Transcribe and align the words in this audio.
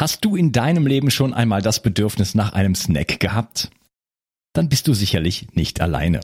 Hast 0.00 0.24
du 0.24 0.34
in 0.34 0.50
deinem 0.50 0.86
Leben 0.86 1.10
schon 1.10 1.34
einmal 1.34 1.60
das 1.60 1.82
Bedürfnis 1.82 2.34
nach 2.34 2.54
einem 2.54 2.74
Snack 2.74 3.20
gehabt? 3.20 3.70
Dann 4.54 4.70
bist 4.70 4.88
du 4.88 4.94
sicherlich 4.94 5.48
nicht 5.52 5.82
alleine. 5.82 6.20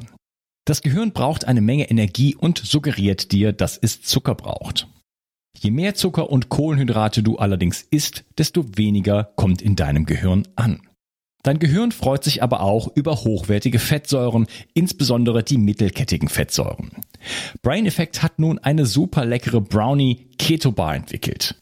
Das 0.64 0.80
Gehirn 0.80 1.12
braucht 1.12 1.44
eine 1.44 1.60
Menge 1.60 1.90
Energie 1.90 2.34
und 2.34 2.56
suggeriert 2.56 3.32
dir, 3.32 3.52
dass 3.52 3.76
es 3.76 4.00
Zucker 4.00 4.34
braucht. 4.34 4.88
Je 5.58 5.70
mehr 5.70 5.94
Zucker 5.94 6.30
und 6.30 6.48
Kohlenhydrate 6.48 7.22
du 7.22 7.36
allerdings 7.36 7.82
isst, 7.82 8.24
desto 8.38 8.64
weniger 8.78 9.24
kommt 9.36 9.60
in 9.60 9.76
deinem 9.76 10.06
Gehirn 10.06 10.48
an. 10.56 10.80
Dein 11.42 11.58
Gehirn 11.58 11.92
freut 11.92 12.24
sich 12.24 12.42
aber 12.42 12.60
auch 12.62 12.88
über 12.96 13.24
hochwertige 13.24 13.78
Fettsäuren, 13.78 14.46
insbesondere 14.72 15.44
die 15.44 15.58
mittelkettigen 15.58 16.30
Fettsäuren. 16.30 16.92
Brain 17.60 17.84
Effect 17.84 18.22
hat 18.22 18.38
nun 18.38 18.58
eine 18.58 18.86
super 18.86 19.26
leckere 19.26 19.60
Brownie 19.60 20.30
Keto 20.38 20.72
Bar 20.72 20.96
entwickelt. 20.96 21.56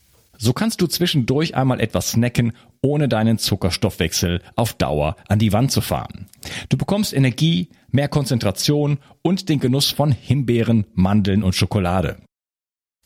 So 0.44 0.52
kannst 0.52 0.82
du 0.82 0.86
zwischendurch 0.86 1.56
einmal 1.56 1.80
etwas 1.80 2.10
snacken, 2.10 2.52
ohne 2.82 3.08
deinen 3.08 3.38
Zuckerstoffwechsel 3.38 4.42
auf 4.56 4.74
Dauer 4.74 5.16
an 5.26 5.38
die 5.38 5.54
Wand 5.54 5.72
zu 5.72 5.80
fahren. 5.80 6.26
Du 6.68 6.76
bekommst 6.76 7.14
Energie, 7.14 7.70
mehr 7.90 8.08
Konzentration 8.08 8.98
und 9.22 9.48
den 9.48 9.58
Genuss 9.58 9.90
von 9.90 10.12
Himbeeren, 10.12 10.84
Mandeln 10.92 11.42
und 11.42 11.54
Schokolade. 11.54 12.18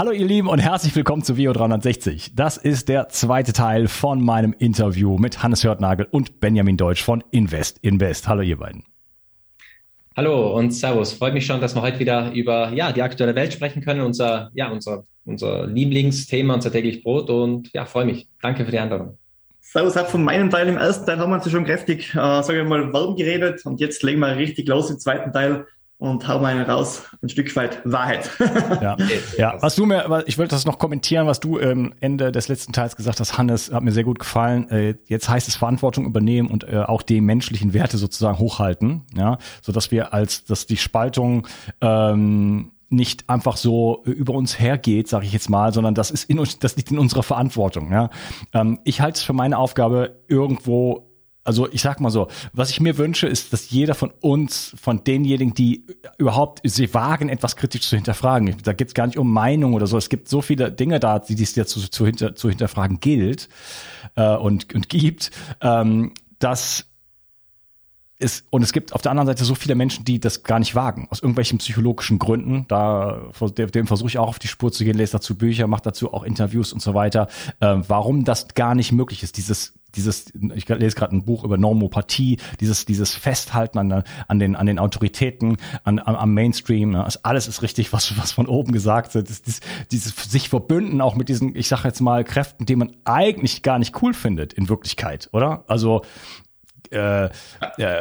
Hallo 0.00 0.12
ihr 0.12 0.24
Lieben 0.24 0.48
und 0.48 0.60
herzlich 0.60 0.96
willkommen 0.96 1.22
zu 1.22 1.36
Vio 1.36 1.52
360. 1.52 2.34
Das 2.34 2.56
ist 2.56 2.88
der 2.88 3.10
zweite 3.10 3.52
Teil 3.52 3.86
von 3.86 4.24
meinem 4.24 4.54
Interview 4.58 5.18
mit 5.18 5.42
Hannes 5.42 5.62
Hörtnagel 5.62 6.06
und 6.10 6.40
Benjamin 6.40 6.78
Deutsch 6.78 7.02
von 7.02 7.22
Invest 7.32 7.76
Invest. 7.82 8.26
Hallo 8.26 8.40
ihr 8.40 8.56
beiden. 8.56 8.84
Hallo 10.16 10.56
und 10.56 10.70
Servus. 10.70 11.12
Freut 11.12 11.34
mich 11.34 11.44
schon, 11.44 11.60
dass 11.60 11.74
wir 11.74 11.82
heute 11.82 11.98
wieder 11.98 12.32
über 12.32 12.72
ja, 12.72 12.92
die 12.92 13.02
aktuelle 13.02 13.34
Welt 13.34 13.52
sprechen 13.52 13.82
können. 13.82 14.00
Unser, 14.00 14.50
ja, 14.54 14.70
unser, 14.70 15.04
unser 15.26 15.66
Lieblingsthema, 15.66 16.54
unser 16.54 16.72
täglich 16.72 17.02
Brot. 17.02 17.28
Und 17.28 17.70
ja, 17.74 17.84
freue 17.84 18.06
mich. 18.06 18.26
Danke 18.40 18.64
für 18.64 18.70
die 18.70 18.78
Einladung. 18.78 19.18
Servus, 19.60 19.98
auch 19.98 20.06
von 20.06 20.24
meinem 20.24 20.48
Teil 20.48 20.66
im 20.68 20.78
ersten 20.78 21.04
Teil 21.04 21.18
haben 21.18 21.30
wir 21.30 21.36
uns 21.36 21.50
schon 21.50 21.66
kräftig, 21.66 22.14
äh, 22.14 22.42
sagen 22.42 22.54
wir 22.54 22.64
mal, 22.64 22.90
warm 22.90 23.16
geredet. 23.16 23.66
Und 23.66 23.80
jetzt 23.80 24.02
legen 24.02 24.20
wir 24.20 24.34
richtig 24.34 24.66
los 24.66 24.88
im 24.88 24.98
zweiten 24.98 25.30
Teil 25.30 25.66
und 26.00 26.26
hau 26.26 26.38
mal 26.38 26.60
raus, 26.62 27.02
ein 27.22 27.28
Stück 27.28 27.54
weit 27.56 27.82
Wahrheit. 27.84 28.30
ja. 28.80 28.96
ja, 29.36 29.58
was 29.60 29.76
du 29.76 29.84
mir, 29.84 30.24
ich 30.26 30.38
wollte 30.38 30.54
das 30.54 30.64
noch 30.64 30.78
kommentieren, 30.78 31.26
was 31.26 31.40
du 31.40 31.58
ähm, 31.58 31.94
Ende 32.00 32.32
des 32.32 32.48
letzten 32.48 32.72
Teils 32.72 32.96
gesagt 32.96 33.20
hast, 33.20 33.36
Hannes, 33.36 33.70
hat 33.70 33.82
mir 33.82 33.92
sehr 33.92 34.04
gut 34.04 34.18
gefallen. 34.18 34.68
Äh, 34.70 34.94
jetzt 35.06 35.28
heißt 35.28 35.46
es 35.46 35.56
Verantwortung 35.56 36.06
übernehmen 36.06 36.48
und 36.48 36.64
äh, 36.64 36.78
auch 36.78 37.02
die 37.02 37.20
menschlichen 37.20 37.74
Werte 37.74 37.98
sozusagen 37.98 38.38
hochhalten, 38.38 39.02
ja, 39.14 39.36
so 39.60 39.72
dass 39.72 39.90
wir 39.90 40.14
als, 40.14 40.44
dass 40.44 40.66
die 40.66 40.78
Spaltung 40.78 41.46
ähm, 41.82 42.72
nicht 42.88 43.28
einfach 43.28 43.58
so 43.58 44.02
über 44.04 44.32
uns 44.32 44.58
hergeht, 44.58 45.06
sage 45.06 45.26
ich 45.26 45.34
jetzt 45.34 45.50
mal, 45.50 45.72
sondern 45.74 45.94
das 45.94 46.10
ist 46.10 46.24
in 46.30 46.38
uns, 46.38 46.58
das 46.58 46.76
liegt 46.76 46.90
in 46.90 46.98
unserer 46.98 47.22
Verantwortung. 47.22 47.92
Ja, 47.92 48.08
ähm, 48.54 48.80
ich 48.84 49.02
halte 49.02 49.18
es 49.18 49.22
für 49.22 49.34
meine 49.34 49.58
Aufgabe 49.58 50.18
irgendwo 50.28 51.09
also 51.44 51.70
ich 51.72 51.82
sag 51.82 52.00
mal 52.00 52.10
so, 52.10 52.28
was 52.52 52.70
ich 52.70 52.80
mir 52.80 52.98
wünsche, 52.98 53.26
ist, 53.26 53.52
dass 53.52 53.70
jeder 53.70 53.94
von 53.94 54.12
uns, 54.20 54.74
von 54.80 55.04
denjenigen, 55.04 55.54
die 55.54 55.86
überhaupt 56.18 56.60
sie 56.64 56.92
wagen, 56.92 57.28
etwas 57.28 57.56
kritisch 57.56 57.88
zu 57.88 57.96
hinterfragen. 57.96 58.56
Da 58.62 58.72
geht 58.72 58.88
es 58.88 58.94
gar 58.94 59.06
nicht 59.06 59.18
um 59.18 59.32
Meinung 59.32 59.74
oder 59.74 59.86
so. 59.86 59.96
Es 59.96 60.08
gibt 60.08 60.28
so 60.28 60.42
viele 60.42 60.70
Dinge 60.70 61.00
da, 61.00 61.18
die 61.18 61.42
es 61.42 61.54
ja 61.54 61.64
zu, 61.64 61.80
zu, 61.80 62.04
hinter, 62.04 62.34
zu 62.34 62.48
hinterfragen 62.48 63.00
gilt 63.00 63.48
äh, 64.16 64.36
und, 64.36 64.74
und 64.74 64.88
gibt, 64.88 65.30
ähm, 65.62 66.12
dass 66.38 66.86
es, 68.20 68.44
und 68.50 68.62
es 68.62 68.72
gibt 68.72 68.92
auf 68.92 69.00
der 69.00 69.10
anderen 69.10 69.28
Seite 69.28 69.44
so 69.44 69.54
viele 69.54 69.74
Menschen, 69.74 70.04
die 70.04 70.20
das 70.20 70.42
gar 70.42 70.58
nicht 70.58 70.74
wagen, 70.74 71.08
aus 71.10 71.20
irgendwelchen 71.20 71.58
psychologischen 71.58 72.18
Gründen. 72.18 72.66
Da, 72.68 73.30
dem 73.56 73.86
versuche 73.86 74.08
ich 74.08 74.18
auch 74.18 74.28
auf 74.28 74.38
die 74.38 74.48
Spur 74.48 74.70
zu 74.70 74.84
gehen, 74.84 74.96
lese 74.96 75.12
dazu 75.12 75.36
Bücher, 75.36 75.66
mache 75.66 75.82
dazu 75.84 76.12
auch 76.12 76.22
Interviews 76.22 76.74
und 76.74 76.82
so 76.82 76.92
weiter. 76.92 77.28
Äh, 77.60 77.76
warum 77.88 78.24
das 78.24 78.48
gar 78.48 78.74
nicht 78.74 78.92
möglich 78.92 79.22
ist, 79.22 79.38
dieses 79.38 79.79
dieses, 79.94 80.32
ich 80.54 80.68
lese 80.68 80.96
gerade 80.96 81.16
ein 81.16 81.24
Buch 81.24 81.44
über 81.44 81.58
Normopathie, 81.58 82.38
dieses, 82.60 82.84
dieses 82.84 83.14
Festhalten 83.14 83.78
an, 83.78 84.04
an 84.28 84.38
den, 84.38 84.56
an 84.56 84.66
den 84.66 84.78
Autoritäten, 84.78 85.56
an, 85.84 85.98
am 85.98 86.34
Mainstream, 86.34 86.90
ne? 86.90 87.06
alles 87.22 87.48
ist 87.48 87.62
richtig, 87.62 87.92
was, 87.92 88.16
was 88.18 88.32
von 88.32 88.46
oben 88.46 88.72
gesagt 88.72 89.14
wird. 89.14 89.28
Dieses, 89.28 89.60
dieses 89.90 90.14
sich 90.30 90.48
verbünden 90.48 91.00
auch 91.00 91.14
mit 91.14 91.28
diesen, 91.28 91.56
ich 91.56 91.68
sage 91.68 91.88
jetzt 91.88 92.00
mal, 92.00 92.24
Kräften, 92.24 92.66
die 92.66 92.76
man 92.76 92.96
eigentlich 93.04 93.62
gar 93.62 93.78
nicht 93.78 94.00
cool 94.02 94.14
findet 94.14 94.52
in 94.52 94.68
Wirklichkeit, 94.68 95.28
oder? 95.32 95.64
Also 95.66 96.02
äh, 96.90 97.26
äh, 97.26 97.30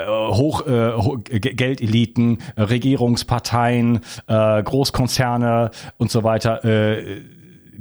Hoch, 0.07 0.66
äh, 0.66 1.39
Geldeliten, 1.39 2.39
Regierungsparteien, 2.57 4.00
äh, 4.27 4.63
Großkonzerne 4.63 5.71
und 5.97 6.09
so 6.11 6.23
weiter. 6.23 6.63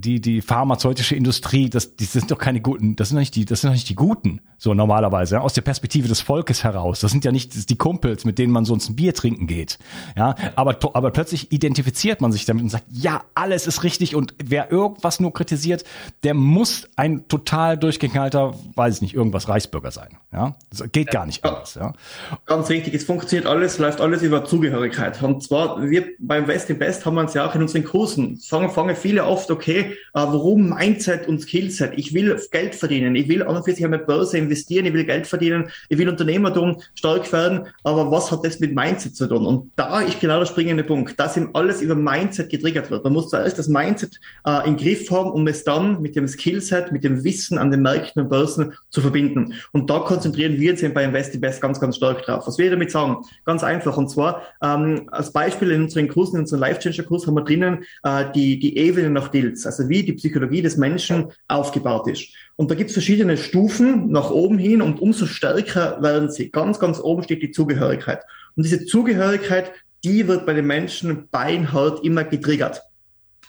Die, 0.00 0.20
die 0.20 0.42
pharmazeutische 0.42 1.16
Industrie, 1.16 1.68
das, 1.68 1.96
das 1.96 2.12
sind 2.12 2.30
doch 2.30 2.38
keine 2.38 2.60
guten, 2.60 2.94
das 2.94 3.08
sind 3.08 3.18
nicht 3.18 3.34
die, 3.34 3.44
das 3.44 3.60
sind 3.60 3.70
doch 3.70 3.74
nicht 3.74 3.88
die 3.88 3.96
Guten, 3.96 4.40
so 4.56 4.72
normalerweise, 4.72 5.34
ja, 5.36 5.40
aus 5.40 5.54
der 5.54 5.62
Perspektive 5.62 6.06
des 6.06 6.20
Volkes 6.20 6.62
heraus. 6.62 7.00
Das 7.00 7.10
sind 7.10 7.24
ja 7.24 7.32
nicht 7.32 7.68
die 7.68 7.76
Kumpels, 7.76 8.24
mit 8.24 8.38
denen 8.38 8.52
man 8.52 8.64
sonst 8.64 8.88
ein 8.88 8.94
Bier 8.94 9.12
trinken 9.12 9.48
geht. 9.48 9.78
Ja, 10.16 10.36
aber, 10.54 10.78
aber 10.94 11.10
plötzlich 11.10 11.50
identifiziert 11.50 12.20
man 12.20 12.30
sich 12.30 12.44
damit 12.44 12.62
und 12.62 12.68
sagt, 12.68 12.84
ja, 12.92 13.24
alles 13.34 13.66
ist 13.66 13.82
richtig 13.82 14.14
und 14.14 14.34
wer 14.40 14.70
irgendwas 14.70 15.18
nur 15.18 15.32
kritisiert, 15.32 15.82
der 16.22 16.34
muss 16.34 16.88
ein 16.94 17.26
total 17.26 17.76
durchgeknallter, 17.76 18.54
weiß 18.76 18.96
ich 18.96 19.02
nicht, 19.02 19.14
irgendwas 19.14 19.48
Reichsbürger 19.48 19.90
sein. 19.90 20.16
Ja, 20.32 20.54
das 20.70 20.92
geht 20.92 21.10
gar 21.10 21.26
nicht 21.26 21.44
anders, 21.44 21.74
ja. 21.74 21.92
Ganz 22.46 22.68
wichtig, 22.68 22.94
es 22.94 23.04
funktioniert 23.04 23.46
alles, 23.46 23.78
läuft 23.78 24.00
alles 24.00 24.22
über 24.22 24.44
Zugehörigkeit. 24.44 25.20
Und 25.22 25.42
zwar, 25.42 25.82
wir 25.82 26.06
beim 26.20 26.46
West 26.46 26.70
im 26.70 26.78
Best 26.78 27.04
haben 27.04 27.14
wir 27.14 27.22
uns 27.22 27.34
ja 27.34 27.48
auch 27.48 27.54
in 27.56 27.62
unseren 27.62 27.82
Kursen, 27.82 28.36
sagen, 28.36 28.70
fangen 28.70 28.94
viele 28.94 29.24
oft, 29.24 29.50
okay, 29.50 29.87
äh, 29.88 29.94
warum 30.14 30.70
Mindset 30.70 31.28
und 31.28 31.40
Skillset? 31.40 31.92
Ich 31.96 32.14
will 32.14 32.38
Geld 32.50 32.74
verdienen, 32.74 33.14
ich 33.14 33.28
will 33.28 33.42
an 33.42 33.56
und 33.56 33.64
für 33.64 33.72
sich 33.72 33.84
an 33.84 33.98
Börse 34.06 34.38
investieren, 34.38 34.86
ich 34.86 34.92
will 34.92 35.04
Geld 35.04 35.26
verdienen, 35.26 35.70
ich 35.88 35.98
will 35.98 36.08
Unternehmertum 36.08 36.80
stark 36.94 37.32
werden, 37.32 37.66
aber 37.84 38.10
was 38.10 38.30
hat 38.30 38.44
das 38.44 38.60
mit 38.60 38.74
Mindset 38.74 39.16
zu 39.16 39.26
tun? 39.26 39.46
Und 39.46 39.72
da 39.76 40.00
ist 40.00 40.20
genau 40.20 40.38
der 40.38 40.46
springende 40.46 40.84
Punkt, 40.84 41.18
dass 41.18 41.36
ihm 41.36 41.50
alles 41.54 41.82
über 41.82 41.94
Mindset 41.94 42.50
getriggert 42.50 42.90
wird. 42.90 43.04
Man 43.04 43.12
muss 43.12 43.30
zuerst 43.30 43.58
das 43.58 43.68
Mindset 43.68 44.18
äh, 44.46 44.66
im 44.66 44.76
Griff 44.76 45.10
haben, 45.10 45.30
um 45.30 45.46
es 45.46 45.64
dann 45.64 46.00
mit 46.00 46.16
dem 46.16 46.28
Skillset, 46.28 46.92
mit 46.92 47.04
dem 47.04 47.24
Wissen 47.24 47.58
an 47.58 47.70
den 47.70 47.82
Märkten 47.82 48.22
und 48.22 48.28
Börsen 48.28 48.72
zu 48.90 49.00
verbinden. 49.00 49.54
Und 49.72 49.90
da 49.90 50.00
konzentrieren 50.00 50.58
wir 50.58 50.72
uns 50.72 50.82
bei 50.94 51.04
InvestInvest 51.04 51.60
ganz, 51.60 51.80
ganz 51.80 51.96
stark 51.96 52.22
drauf. 52.22 52.46
Was 52.46 52.58
wir 52.58 52.70
damit 52.70 52.90
sagen? 52.90 53.18
Ganz 53.44 53.62
einfach. 53.62 53.96
Und 53.96 54.08
zwar 54.08 54.42
ähm, 54.62 55.08
als 55.10 55.32
Beispiel 55.32 55.70
in 55.70 55.82
unseren 55.82 56.08
Kursen, 56.08 56.36
in 56.36 56.40
unserem 56.42 56.60
Life-Changer-Kurs 56.60 57.26
haben 57.26 57.34
wir 57.34 57.44
drinnen 57.44 57.84
äh, 58.02 58.24
die, 58.34 58.58
die 58.58 58.76
Ebene 58.76 59.10
nach 59.10 59.28
Dills. 59.28 59.66
Also 59.66 59.77
also 59.78 59.88
wie 59.88 60.02
die 60.02 60.14
Psychologie 60.14 60.62
des 60.62 60.76
Menschen 60.76 61.32
aufgebaut 61.46 62.08
ist. 62.08 62.28
Und 62.56 62.70
da 62.70 62.74
gibt 62.74 62.90
es 62.90 62.94
verschiedene 62.94 63.36
Stufen 63.36 64.10
nach 64.10 64.30
oben 64.30 64.58
hin 64.58 64.82
und 64.82 65.00
umso 65.00 65.26
stärker 65.26 66.02
werden 66.02 66.30
sie. 66.30 66.50
Ganz, 66.50 66.78
ganz 66.78 67.00
oben 67.00 67.22
steht 67.22 67.42
die 67.42 67.50
Zugehörigkeit. 67.50 68.22
Und 68.56 68.64
diese 68.64 68.84
Zugehörigkeit, 68.84 69.72
die 70.04 70.26
wird 70.26 70.46
bei 70.46 70.54
den 70.54 70.66
Menschen 70.66 71.28
beinhart 71.30 72.04
immer 72.04 72.24
getriggert. 72.24 72.82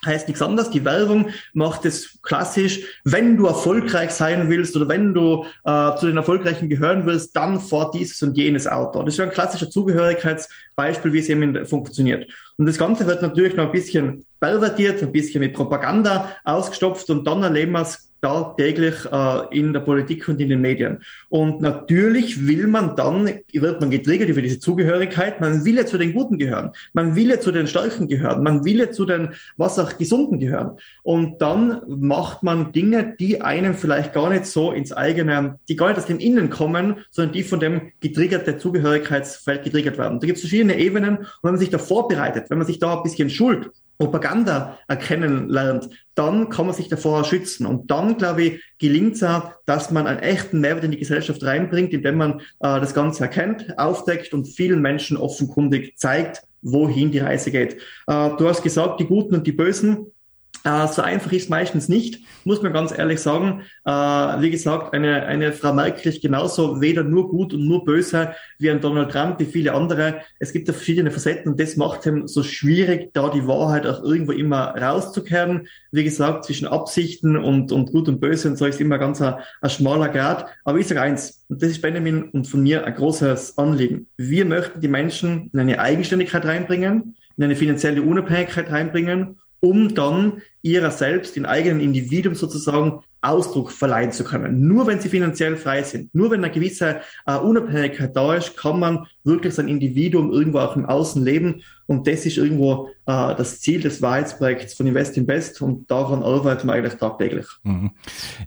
Heißt 0.06 0.28
nichts 0.28 0.42
anderes, 0.42 0.70
die 0.70 0.86
Werbung 0.86 1.30
macht 1.54 1.86
es 1.86 2.22
klassisch, 2.22 2.82
wenn 3.04 3.36
du 3.36 3.48
erfolgreich 3.48 4.12
sein 4.12 4.50
willst 4.50 4.76
oder 4.76 4.88
wenn 4.88 5.14
du 5.14 5.46
äh, 5.66 5.96
zu 5.98 6.08
den 6.08 6.18
Erfolgreichen 6.18 6.70
gehören 6.70 7.06
willst, 7.06 7.36
dann 7.36 7.60
fahr 7.60 7.92
dieses 7.92 8.22
und 8.24 8.38
jenes 8.38 8.66
Auto. 8.66 9.04
Das 9.04 9.14
ist 9.14 9.18
ja 9.18 9.26
ein 9.26 9.32
klassischer 9.32 9.70
Zugehörigkeitsbeispiel, 9.70 11.12
wie 11.12 11.20
es 11.20 11.30
eben 11.30 11.66
funktioniert. 11.66 12.32
Und 12.58 12.66
das 12.66 12.78
Ganze 12.78 13.08
wird 13.08 13.22
natürlich 13.22 13.56
noch 13.56 13.66
ein 13.66 13.72
bisschen 13.72 14.26
pervertiert, 14.40 15.04
ein 15.04 15.12
bisschen 15.12 15.42
mit 15.42 15.54
Propaganda 15.54 16.30
ausgestopft 16.46 17.10
und 17.10 17.26
dann 17.26 17.44
erleben 17.44 17.74
wir 17.74 17.82
es 17.82 18.09
tagtäglich 18.22 19.06
äh, 19.12 19.58
in 19.58 19.74
der 19.74 19.80
Politik 19.82 20.28
und 20.28 20.40
in 20.40 20.50
den 20.50 20.62
Medien. 20.62 21.00
Und 21.30 21.62
natürlich 21.62 22.48
will 22.48 22.68
man 22.68 22.96
dann, 22.96 23.30
wird 23.52 23.80
man 23.82 23.90
getriggert 23.90 24.30
über 24.30 24.42
diese 24.42 24.60
Zugehörigkeit, 24.60 25.40
man 25.40 25.66
will 25.66 25.78
ja 25.78 25.86
zu 25.86 25.98
den 25.98 26.14
Guten 26.14 26.38
gehören, 26.38 26.72
man 26.94 27.16
will 27.16 27.30
ja 27.30 27.40
zu 27.40 27.52
den 27.52 27.68
Starken 27.68 28.08
gehören, 28.08 28.44
man 28.44 28.66
will 28.66 28.80
ja 28.80 28.92
zu 28.92 29.06
den, 29.06 29.30
was 29.58 29.80
auch 29.80 29.98
Gesunden 29.98 30.40
gehören. 30.40 30.78
Und 31.04 31.42
dann 31.42 31.82
macht 31.88 32.44
man 32.44 32.72
Dinge, 32.72 33.16
die 33.20 33.42
einem 33.42 33.74
vielleicht 33.74 34.14
gar 34.14 34.30
nicht 34.30 34.46
so 34.46 34.72
ins 34.72 34.92
eigene, 34.92 35.60
die 35.68 35.76
gar 35.76 35.90
nicht 35.90 35.98
aus 35.98 36.06
dem 36.06 36.20
Innen 36.20 36.50
kommen, 36.50 36.98
sondern 37.12 37.34
die 37.34 37.44
von 37.44 37.60
dem 37.60 37.92
getriggerte 38.02 38.58
Zugehörigkeitsfeld 38.58 39.64
getriggert 39.64 39.98
werden. 39.98 40.20
Da 40.20 40.26
gibt 40.26 40.38
es 40.38 40.44
verschiedene 40.44 40.78
Ebenen 40.78 41.18
und 41.18 41.28
wenn 41.44 41.52
man 41.52 41.60
sich 41.60 41.70
da 41.70 41.78
vorbereitet, 41.78 42.50
wenn 42.50 42.58
man 42.58 42.68
sich 42.68 42.80
da 42.80 42.98
ein 42.98 43.04
bisschen 43.04 43.30
schult, 43.30 43.70
Propaganda 44.00 44.80
erkennen 44.88 45.50
lernt, 45.50 45.90
dann 46.16 46.50
kann 46.50 46.66
man 46.66 46.74
sich 46.74 46.88
davor 46.88 47.26
schützen. 47.26 47.66
Und 47.66 47.92
dann, 47.92 48.18
glaube 48.18 48.44
ich, 48.44 48.64
gelingt 48.78 49.16
es 49.16 49.24
auch, 49.24 49.52
dass 49.66 49.92
man 49.92 50.08
einen 50.08 50.20
echten 50.20 50.62
Mehrwert 50.62 50.86
in 50.86 50.92
die 50.92 50.98
Gesellschaft 50.98 51.44
reinbringt, 51.44 51.94
indem 51.94 52.16
man 52.16 52.40
äh, 52.40 52.80
das 52.80 52.94
Ganze 52.94 53.24
erkennt, 53.24 53.78
aufdeckt 53.78 54.34
und 54.34 54.46
vielen 54.46 54.82
Menschen 54.82 55.18
offenkundig 55.18 55.98
zeigt, 55.98 56.44
wohin 56.62 57.12
die 57.12 57.20
Reise 57.20 57.52
geht. 57.52 57.74
Äh, 58.08 58.30
du 58.38 58.48
hast 58.48 58.64
gesagt, 58.64 59.02
die 59.02 59.06
Guten 59.06 59.36
und 59.36 59.46
die 59.46 59.52
Bösen. 59.52 60.08
Äh, 60.64 60.88
so 60.88 61.02
einfach 61.02 61.32
ist 61.32 61.50
meistens 61.50 61.88
nicht, 61.88 62.22
muss 62.44 62.62
man 62.62 62.74
ganz 62.74 62.98
ehrlich 62.98 63.22
sagen. 63.22 63.62
Äh, 63.86 63.92
wie 63.92 64.50
gesagt, 64.50 64.94
eine, 64.94 65.26
eine 65.26 65.54
Frau 65.54 65.74
Merkel 65.74 66.12
ist 66.12 66.22
genauso 66.22 66.82
weder 66.82 67.04
nur 67.04 67.30
gut 67.30 67.54
und 67.54 67.66
nur 67.66 67.86
böse 67.86 68.34
wie 68.58 68.70
ein 68.70 68.82
Donald 68.82 69.12
Trump, 69.12 69.40
wie 69.40 69.46
viele 69.46 69.74
andere. 69.74 70.22
Es 70.40 70.52
gibt 70.52 70.68
da 70.68 70.74
verschiedene 70.74 71.12
Facetten 71.12 71.52
und 71.52 71.60
das 71.60 71.78
macht 71.78 72.06
ihm 72.06 72.28
so 72.28 72.44
schwierig, 72.44 73.14
da 73.14 73.30
die 73.30 73.48
Wahrheit 73.48 73.88
auch 73.88 74.04
irgendwo 74.04 74.34
immer 74.34 74.76
rauszukehren. 74.76 75.68
Wie 75.92 76.04
gesagt, 76.04 76.46
zwischen 76.46 76.68
Absichten 76.68 77.38
und, 77.38 77.72
und 77.72 77.92
gut 77.92 78.10
und 78.10 78.20
böse 78.20 78.50
und 78.50 78.58
so 78.58 78.66
ist 78.66 78.82
immer 78.82 78.98
ganz 78.98 79.22
ein, 79.22 79.36
ein 79.62 79.70
schmaler 79.70 80.10
Grad. 80.10 80.46
Aber 80.66 80.78
ich 80.78 80.88
sage 80.88 81.02
eins, 81.02 81.46
und 81.48 81.62
das 81.62 81.70
ist 81.70 81.82
Benjamin 81.82 82.24
und 82.24 82.48
von 82.48 82.62
mir 82.62 82.86
ein 82.86 82.94
großes 82.94 83.58
Anliegen. 83.58 84.08
Wir 84.18 84.46
möchten 84.46 84.82
die 84.82 84.88
Menschen 84.88 85.50
in 85.54 85.60
eine 85.60 85.80
Eigenständigkeit 85.80 86.46
reinbringen, 86.46 87.16
in 87.38 87.44
eine 87.44 87.56
finanzielle 87.56 88.02
Unabhängigkeit 88.02 88.70
reinbringen 88.70 89.38
um 89.60 89.94
dann 89.94 90.42
ihrer 90.62 90.92
selbst, 90.92 91.36
den 91.36 91.46
eigenen 91.46 91.80
Individuum 91.80 92.36
sozusagen 92.36 93.04
Ausdruck 93.22 93.72
verleihen 93.72 94.12
zu 94.12 94.24
können. 94.24 94.68
Nur 94.68 94.88
wenn 94.88 95.02
sie 95.02 95.10
finanziell 95.10 95.58
frei 95.58 95.84
sind, 95.84 96.14
nur 96.16 96.32
wenn 96.32 96.44
eine 96.44 96.54
gewisse 96.54 97.02
äh, 97.26 97.36
Unabhängigkeit 97.36 98.16
da 98.16 98.36
ist, 98.36 98.56
kann 98.56 98.80
man 98.80 99.08
wirklich 99.24 99.54
sein 99.54 99.68
Individuum 99.68 100.32
irgendwo 100.32 100.60
auch 100.60 100.76
im 100.76 100.86
Außen 100.86 101.24
leben. 101.24 101.64
Und 101.90 102.06
das 102.06 102.24
ist 102.28 102.38
irgendwo 102.38 102.90
äh, 103.08 103.36
das 103.36 103.62
Ziel 103.62 103.82
des 103.82 104.00
Wahrheitsprojekts 104.00 104.76
von 104.76 104.86
Invest 104.86 105.18
in 105.18 105.26
Best 105.26 105.60
und 105.60 105.90
daran 105.90 106.22
arbeiten 106.22 106.68
wir 106.68 106.74
eigentlich 106.74 106.94
tagtäglich. 106.94 107.48
Mhm. 107.64 107.90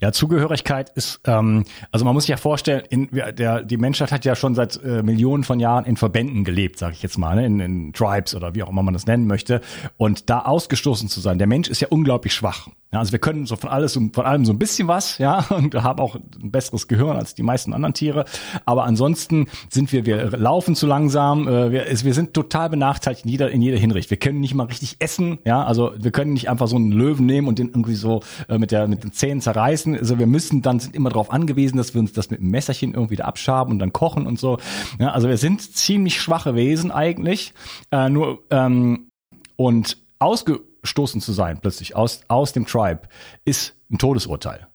Ja, 0.01 0.13
Zugehörigkeit 0.13 0.91
ist, 0.91 1.19
ähm, 1.25 1.65
also 1.91 2.05
man 2.05 2.15
muss 2.15 2.23
sich 2.23 2.31
ja 2.31 2.37
vorstellen, 2.37 2.85
in, 2.89 3.09
der, 3.11 3.65
die 3.65 3.79
Menschheit 3.79 4.13
hat 4.13 4.25
ja 4.25 4.37
schon 4.37 4.55
seit 4.55 4.81
äh, 4.85 5.03
Millionen 5.03 5.43
von 5.43 5.59
Jahren 5.59 5.87
in 5.87 5.97
Verbänden 5.97 6.45
gelebt, 6.45 6.79
sage 6.79 6.93
ich 6.93 7.03
jetzt 7.03 7.19
mal, 7.19 7.35
ne? 7.35 7.45
in, 7.45 7.59
in 7.59 7.93
Tribes 7.93 8.37
oder 8.37 8.55
wie 8.55 8.63
auch 8.63 8.71
immer 8.71 8.85
man 8.85 8.95
das 8.95 9.07
nennen 9.07 9.27
möchte. 9.27 9.61
Und 9.97 10.31
da 10.31 10.43
ausgestoßen 10.43 11.09
zu 11.09 11.19
sein, 11.19 11.39
der 11.39 11.49
Mensch 11.49 11.69
ist 11.69 11.81
ja 11.81 11.89
unglaublich 11.89 12.35
schwach. 12.35 12.69
Ja, 12.93 12.99
also 12.99 13.13
wir 13.13 13.19
können 13.19 13.47
so 13.47 13.57
von 13.57 13.71
alles 13.71 13.95
von 13.95 14.13
allem 14.19 14.45
so 14.45 14.53
ein 14.53 14.59
bisschen 14.59 14.87
was, 14.87 15.17
ja, 15.19 15.47
und 15.49 15.75
haben 15.75 15.99
auch 15.99 16.15
ein 16.15 16.51
besseres 16.51 16.89
Gehirn 16.89 17.17
als 17.17 17.35
die 17.35 17.43
meisten 17.43 17.73
anderen 17.73 17.95
Tiere. 17.95 18.27
Aber 18.67 18.85
ansonsten 18.85 19.47
sind 19.71 19.93
wir, 19.93 20.05
wir 20.05 20.31
laufen 20.37 20.75
zu 20.77 20.87
langsam, 20.87 21.49
äh, 21.49 21.73
wir, 21.73 21.87
wir 21.87 22.15
sind 22.15 22.35
total 22.35 22.69
benachteiligt 22.69 23.25
jeder, 23.33 23.51
in 23.51 23.63
jeder 23.63 23.79
Hinricht. 23.79 24.11
Wir 24.11 24.17
können 24.17 24.41
nicht 24.41 24.55
mal 24.55 24.65
richtig 24.65 24.97
essen, 24.99 25.39
ja, 25.45 25.65
also 25.65 25.93
wir 25.97 26.11
können 26.11 26.33
nicht 26.33 26.49
einfach 26.49 26.69
so 26.69 26.77
einen 26.77 26.93
Löwen 26.93 27.27
nehmen 27.27 27.49
und 27.49 27.59
den 27.59 27.69
irgendwie 27.69 27.95
so 27.95 28.23
äh, 28.49 28.59
mit 28.59 28.71
der, 28.71 28.87
mit 28.89 29.03
den 29.03 29.13
Zähnen 29.13 29.41
zerreißen. 29.41 29.99
Also 29.99 30.19
wir 30.19 30.27
müssen 30.27 30.63
dann, 30.63 30.81
sind 30.81 30.95
immer 30.95 31.11
darauf 31.11 31.33
angewiesen, 31.33 31.77
dass 31.77 31.95
wir 31.95 32.01
uns 32.01 32.13
das 32.13 32.31
mit 32.31 32.41
einem 32.41 32.51
Messerchen 32.51 32.95
irgendwie 32.95 33.17
da 33.17 33.25
abschaben 33.25 33.73
und 33.73 33.79
dann 33.79 33.93
kochen 33.93 34.27
und 34.27 34.39
so. 34.39 34.59
Ja, 34.99 35.11
also 35.11 35.29
wir 35.29 35.37
sind 35.37 35.61
ziemlich 35.61 36.21
schwache 36.21 36.55
Wesen 36.55 36.91
eigentlich, 36.91 37.55
äh, 37.91 38.09
nur, 38.09 38.41
ähm, 38.51 39.09
und 39.57 39.99
ausge 40.19 40.61
ausgestoßen 40.83 41.21
zu 41.21 41.33
sein, 41.33 41.59
plötzlich 41.61 41.97
aus, 41.97 42.21
aus 42.29 42.53
dem 42.53 42.67
Tribe, 42.67 43.03
ist 43.45 43.75
ein 43.91 43.99
Todesurteil. 43.99 44.67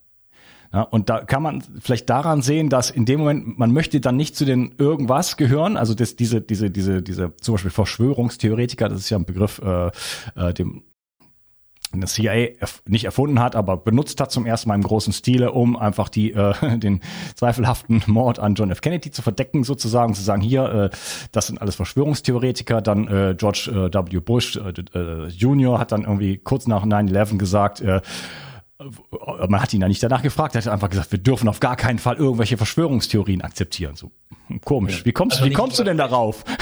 Ja, 0.73 0.81
und 0.81 1.09
da 1.09 1.21
kann 1.23 1.41
man 1.41 1.63
vielleicht 1.79 2.09
daran 2.09 2.41
sehen, 2.41 2.69
dass 2.69 2.89
in 2.89 3.05
dem 3.05 3.19
Moment, 3.19 3.57
man 3.57 3.71
möchte 3.71 4.01
dann 4.01 4.17
nicht 4.17 4.35
zu 4.35 4.45
den 4.45 4.75
irgendwas 4.77 5.37
gehören, 5.37 5.77
also 5.77 5.93
das, 5.93 6.15
diese, 6.15 6.41
diese, 6.41 6.69
diese, 6.69 7.01
diese, 7.01 7.35
zum 7.37 7.55
Beispiel 7.55 7.71
Verschwörungstheoretiker, 7.71 8.89
das 8.89 8.99
ist 8.99 9.09
ja 9.09 9.17
ein 9.17 9.25
Begriff, 9.25 9.61
äh, 9.63 9.91
äh, 10.35 10.53
dem 10.53 10.83
eine 11.93 12.05
CIA 12.05 12.49
nicht 12.85 13.05
erfunden 13.05 13.39
hat, 13.39 13.55
aber 13.55 13.77
benutzt 13.77 14.19
hat 14.19 14.31
zum 14.31 14.45
ersten 14.45 14.67
Mal 14.69 14.75
im 14.75 14.83
großen 14.83 15.13
Stile, 15.13 15.51
um 15.51 15.77
einfach 15.77 16.09
die 16.09 16.33
äh, 16.33 16.77
den 16.77 17.01
zweifelhaften 17.35 18.03
Mord 18.07 18.39
an 18.39 18.55
John 18.55 18.71
F. 18.71 18.81
Kennedy 18.81 19.11
zu 19.11 19.21
verdecken, 19.21 19.63
sozusagen, 19.63 20.13
zu 20.13 20.21
sagen, 20.21 20.41
hier, 20.41 20.91
äh, 20.91 20.97
das 21.31 21.47
sind 21.47 21.61
alles 21.61 21.75
Verschwörungstheoretiker. 21.75 22.81
Dann 22.81 23.07
äh, 23.07 23.35
George 23.37 23.71
äh, 23.71 23.93
W. 23.93 24.19
Bush 24.19 24.57
äh, 24.57 24.97
äh, 24.97 25.27
Junior 25.27 25.79
hat 25.79 25.91
dann 25.91 26.03
irgendwie 26.03 26.37
kurz 26.37 26.67
nach 26.67 26.83
9-11 26.85 27.37
gesagt, 27.37 27.81
äh, 27.81 28.01
man 29.47 29.61
hat 29.61 29.73
ihn 29.73 29.81
ja 29.81 29.87
nicht 29.87 30.03
danach 30.03 30.21
gefragt, 30.21 30.55
er 30.55 30.61
hat 30.61 30.67
einfach 30.67 30.89
gesagt, 30.89 31.11
wir 31.11 31.19
dürfen 31.19 31.49
auf 31.49 31.59
gar 31.59 31.75
keinen 31.75 31.97
Fall 31.97 32.15
irgendwelche 32.15 32.57
Verschwörungstheorien 32.57 33.41
akzeptieren. 33.41 33.95
So 33.95 34.11
komisch. 34.63 35.03
Wie 35.03 35.11
kommst, 35.11 35.37
also 35.37 35.49
wie 35.49 35.53
kommst 35.53 35.79
du 35.79 35.83
denn 35.83 35.97
darauf? 35.97 36.43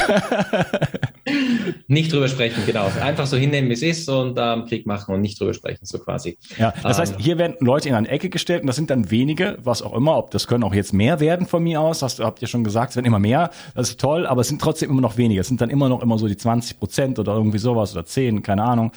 nicht 1.87 2.11
drüber 2.11 2.27
sprechen, 2.27 2.63
genau. 2.65 2.89
Einfach 3.01 3.25
so 3.25 3.37
hinnehmen, 3.37 3.69
wie 3.69 3.73
es 3.73 3.81
ist 3.81 4.09
und 4.09 4.37
ähm, 4.39 4.65
Krieg 4.65 4.85
machen 4.85 5.13
und 5.13 5.21
nicht 5.21 5.39
drüber 5.39 5.53
sprechen, 5.53 5.85
so 5.85 5.99
quasi. 5.99 6.37
Ja, 6.57 6.73
das 6.83 6.97
ähm, 6.97 7.01
heißt, 7.01 7.15
hier 7.19 7.37
werden 7.37 7.55
Leute 7.59 7.89
in 7.89 7.95
eine 7.95 8.07
Ecke 8.07 8.29
gestellt 8.29 8.61
und 8.61 8.67
das 8.67 8.75
sind 8.75 8.89
dann 8.89 9.11
wenige, 9.11 9.57
was 9.63 9.81
auch 9.81 9.93
immer, 9.93 10.17
ob 10.17 10.31
das 10.31 10.47
können 10.47 10.63
auch 10.63 10.73
jetzt 10.73 10.93
mehr 10.93 11.19
werden 11.19 11.47
von 11.47 11.63
mir 11.63 11.81
aus, 11.81 12.01
hast, 12.01 12.19
habt 12.19 12.41
ihr 12.41 12.47
schon 12.47 12.63
gesagt, 12.63 12.91
es 12.91 12.95
werden 12.95 13.05
immer 13.05 13.19
mehr, 13.19 13.49
das 13.75 13.89
ist 13.89 13.99
toll, 13.99 14.25
aber 14.25 14.41
es 14.41 14.47
sind 14.47 14.61
trotzdem 14.61 14.89
immer 14.89 15.01
noch 15.01 15.17
wenige. 15.17 15.41
Es 15.41 15.47
sind 15.47 15.61
dann 15.61 15.69
immer 15.69 15.89
noch 15.89 16.01
immer 16.01 16.17
so 16.17 16.27
die 16.27 16.37
20 16.37 16.79
Prozent 16.79 17.19
oder 17.19 17.33
irgendwie 17.33 17.57
sowas 17.57 17.93
oder 17.93 18.05
10, 18.05 18.43
keine 18.43 18.63
Ahnung. 18.63 18.91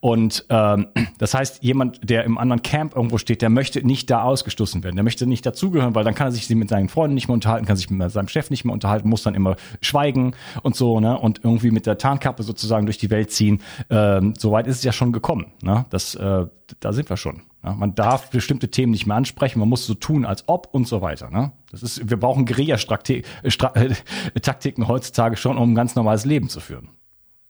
Und 0.00 0.44
ähm, 0.48 0.88
das 1.18 1.34
heißt, 1.34 1.62
jemand, 1.62 2.08
der 2.08 2.24
im 2.24 2.38
anderen 2.38 2.62
Camp 2.62 2.96
irgendwo 2.96 3.18
steht, 3.18 3.42
der 3.42 3.50
möchte 3.50 3.86
nicht 3.86 4.10
da 4.10 4.22
ausgestoßen 4.22 4.82
werden, 4.82 4.96
der 4.96 5.04
möchte 5.04 5.26
nicht 5.26 5.44
dazugehören, 5.44 5.94
weil 5.94 6.04
dann 6.04 6.14
kann 6.14 6.28
er 6.28 6.32
sich 6.32 6.48
mit 6.50 6.68
seinen 6.68 6.88
Freunden 6.88 7.14
nicht 7.14 7.28
mehr 7.28 7.34
unterhalten, 7.34 7.66
kann 7.66 7.76
sich 7.76 7.90
mit 7.90 8.10
seinem 8.10 8.28
Chef 8.28 8.50
nicht 8.50 8.64
mehr 8.64 8.72
unterhalten, 8.72 9.08
muss 9.08 9.22
dann 9.22 9.34
immer 9.34 9.56
schweigen 9.80 10.34
und 10.62 10.76
so, 10.76 11.00
ne? 11.00 11.18
Und 11.18 11.40
irgendwie 11.44 11.70
mit 11.70 11.86
der 11.86 11.98
Tarnkappe 12.10 12.42
sozusagen 12.42 12.86
durch 12.86 12.98
die 12.98 13.10
Welt 13.10 13.30
ziehen. 13.30 13.62
Ähm, 13.88 14.34
Soweit 14.36 14.66
ist 14.66 14.78
es 14.78 14.84
ja 14.84 14.90
schon 14.92 15.12
gekommen. 15.12 15.52
Ne? 15.62 15.86
Das, 15.90 16.16
äh, 16.16 16.46
da 16.80 16.92
sind 16.92 17.08
wir 17.08 17.16
schon. 17.16 17.42
Ja? 17.64 17.72
Man 17.74 17.94
darf 17.94 18.30
bestimmte 18.30 18.68
Themen 18.70 18.90
nicht 18.92 19.06
mehr 19.06 19.16
ansprechen, 19.16 19.60
man 19.60 19.68
muss 19.68 19.86
so 19.86 19.94
tun, 19.94 20.24
als 20.24 20.48
ob 20.48 20.68
und 20.72 20.88
so 20.88 21.02
weiter. 21.02 21.30
Ne? 21.30 21.52
Das 21.70 21.84
ist, 21.84 22.10
wir 22.10 22.18
brauchen 22.18 22.46
Guerilla-Taktiken 22.46 24.88
heutzutage 24.88 25.36
schon, 25.36 25.56
um 25.56 25.70
ein 25.72 25.76
ganz 25.76 25.94
normales 25.94 26.24
Leben 26.24 26.48
zu 26.48 26.58
führen. 26.60 26.88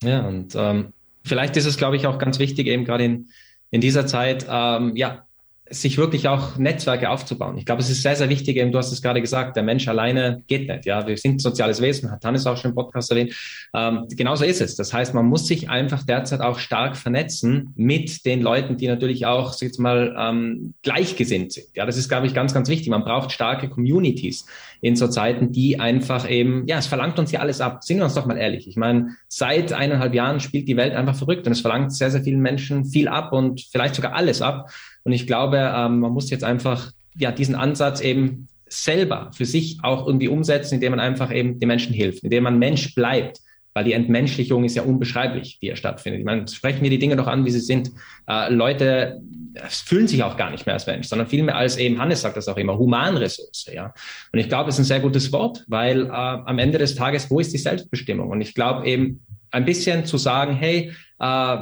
Ja, 0.03 0.27
und 0.27 0.55
ähm, 0.57 0.93
vielleicht 1.25 1.57
ist 1.57 1.67
es, 1.67 1.77
glaube 1.77 1.97
ich, 1.97 2.07
auch 2.07 2.19
ganz 2.19 2.39
wichtig, 2.39 2.67
eben 2.67 2.85
gerade 2.85 3.05
in, 3.05 3.29
in 3.71 3.81
dieser 3.81 4.07
Zeit, 4.07 4.47
ähm, 4.49 4.97
ja, 4.97 5.27
sich 5.73 5.99
wirklich 5.99 6.27
auch 6.27 6.57
Netzwerke 6.59 7.09
aufzubauen. 7.09 7.57
Ich 7.57 7.65
glaube, 7.65 7.81
es 7.81 7.89
ist 7.89 8.03
sehr, 8.03 8.17
sehr 8.17 8.29
wichtig, 8.29 8.57
eben, 8.57 8.73
du 8.73 8.79
hast 8.79 8.91
es 8.91 9.01
gerade 9.01 9.21
gesagt, 9.21 9.55
der 9.55 9.63
Mensch 9.63 9.87
alleine 9.87 10.43
geht 10.49 10.69
nicht. 10.69 10.85
Ja, 10.85 11.07
wir 11.07 11.17
sind 11.17 11.41
soziales 11.41 11.81
Wesen, 11.81 12.11
hat 12.11 12.25
Hannes 12.25 12.45
auch 12.47 12.57
schon 12.57 12.73
im 12.73 12.75
Podcast 12.75 13.13
erwähnt. 13.13 13.35
Ähm, 13.73 14.07
genauso 14.11 14.45
ist 14.45 14.61
es. 14.61 14.75
Das 14.75 14.93
heißt, 14.93 15.15
man 15.15 15.27
muss 15.27 15.47
sich 15.47 15.71
einfach 15.71 16.03
derzeit 16.03 16.41
auch 16.41 16.59
stark 16.59 16.97
vernetzen 16.97 17.73
mit 17.77 18.27
den 18.27 18.43
Leuten, 18.43 18.79
die 18.79 18.89
natürlich 18.89 19.27
auch, 19.27 19.53
sag 19.53 19.63
ich 19.63 19.69
jetzt 19.69 19.79
mal, 19.79 20.17
ähm, 20.19 20.75
gleichgesinnt 20.83 21.53
sind. 21.53 21.67
Ja, 21.77 21.87
das 21.87 21.97
ist, 21.97 22.09
glaube 22.09 22.27
ich, 22.27 22.35
ganz, 22.35 22.53
ganz 22.53 22.69
wichtig. 22.69 22.89
Man 22.89 23.05
braucht 23.05 23.31
starke 23.31 23.69
Communities 23.69 24.47
in 24.81 24.97
so 24.97 25.07
Zeiten, 25.07 25.53
die 25.53 25.79
einfach 25.79 26.29
eben, 26.29 26.67
ja, 26.67 26.79
es 26.79 26.89
verlangt 26.89 27.19
uns 27.21 27.31
ja 27.31 27.41
alles 27.41 27.61
ab. 27.61 27.85
Sind 27.85 27.99
wir 27.99 28.05
uns 28.05 28.15
doch 28.15 28.27
mal 28.27 28.37
ehrlich. 28.37 28.67
Ich 28.67 28.77
meine, 28.77 29.11
seit 29.29 29.73
eineinhalb 29.73 30.15
Jahren 30.15 30.41
spielt 30.41 30.67
die 30.67 30.77
Welt 30.77 30.95
einfach 30.95 31.15
verrückt 31.15 31.47
und 31.47 31.53
es 31.53 31.61
verlangt 31.61 31.95
sehr, 31.95 32.11
sehr 32.11 32.23
vielen 32.23 32.41
Menschen 32.41 32.85
viel 32.87 33.07
ab 33.07 33.33
und 33.33 33.61
vielleicht 33.71 33.95
sogar 33.95 34.15
alles 34.15 34.43
ab. 34.43 34.69
Und 35.11 35.15
ich 35.15 35.27
glaube, 35.27 35.57
ähm, 35.57 35.99
man 35.99 36.13
muss 36.13 36.31
jetzt 36.31 36.45
einfach 36.45 36.93
ja 37.19 37.33
diesen 37.33 37.57
Ansatz 37.57 38.01
eben 38.01 38.47
selber 38.69 39.33
für 39.35 39.45
sich 39.45 39.79
auch 39.83 40.07
irgendwie 40.07 40.29
umsetzen, 40.29 40.77
indem 40.77 40.93
man 40.93 41.01
einfach 41.01 41.35
eben 41.35 41.59
den 41.59 41.67
Menschen 41.67 41.93
hilft, 41.93 42.23
indem 42.23 42.45
man 42.45 42.61
Mensch 42.61 42.95
bleibt. 42.95 43.41
Weil 43.75 43.83
die 43.83 43.93
Entmenschlichung 43.93 44.63
ist 44.63 44.77
ja 44.77 44.83
unbeschreiblich, 44.83 45.59
die 45.61 45.67
ja 45.67 45.75
stattfindet. 45.75 46.21
Ich 46.21 46.25
meine, 46.25 46.47
sprechen 46.47 46.83
wir 46.83 46.91
die 46.91 47.01
Dinge 47.01 47.17
doch 47.17 47.27
an, 47.27 47.45
wie 47.45 47.51
sie 47.51 47.59
sind. 47.59 47.91
Äh, 48.29 48.53
Leute 48.53 49.21
fühlen 49.69 50.07
sich 50.07 50.23
auch 50.23 50.37
gar 50.37 50.53
nicht 50.53 50.67
mehr 50.67 50.75
als 50.75 50.87
Mensch, 50.87 51.09
sondern 51.09 51.27
vielmehr 51.27 51.57
als 51.57 51.77
eben, 51.77 51.99
Hannes 51.99 52.21
sagt 52.21 52.37
das 52.37 52.47
auch 52.47 52.57
immer, 52.57 52.79
Humanressource. 52.79 53.69
Ja? 53.75 53.93
Und 54.33 54.39
ich 54.39 54.49
glaube, 54.49 54.71
es 54.71 54.77
ist 54.77 54.83
ein 54.83 54.85
sehr 54.85 55.01
gutes 55.01 55.33
Wort, 55.33 55.65
weil 55.67 56.07
äh, 56.07 56.11
am 56.11 56.61
Ende 56.61 56.79
des 56.79 56.95
Tages, 56.95 57.29
wo 57.33 57.41
ist 57.41 57.53
die 57.53 57.59
Selbstbestimmung? 57.59 58.31
Und 58.31 58.41
ich 58.43 58.55
glaube 58.55 58.87
eben, 58.87 59.25
ein 59.51 59.65
bisschen 59.65 60.05
zu 60.05 60.19
sagen, 60.19 60.55
hey, 60.55 60.93
äh, 61.19 61.57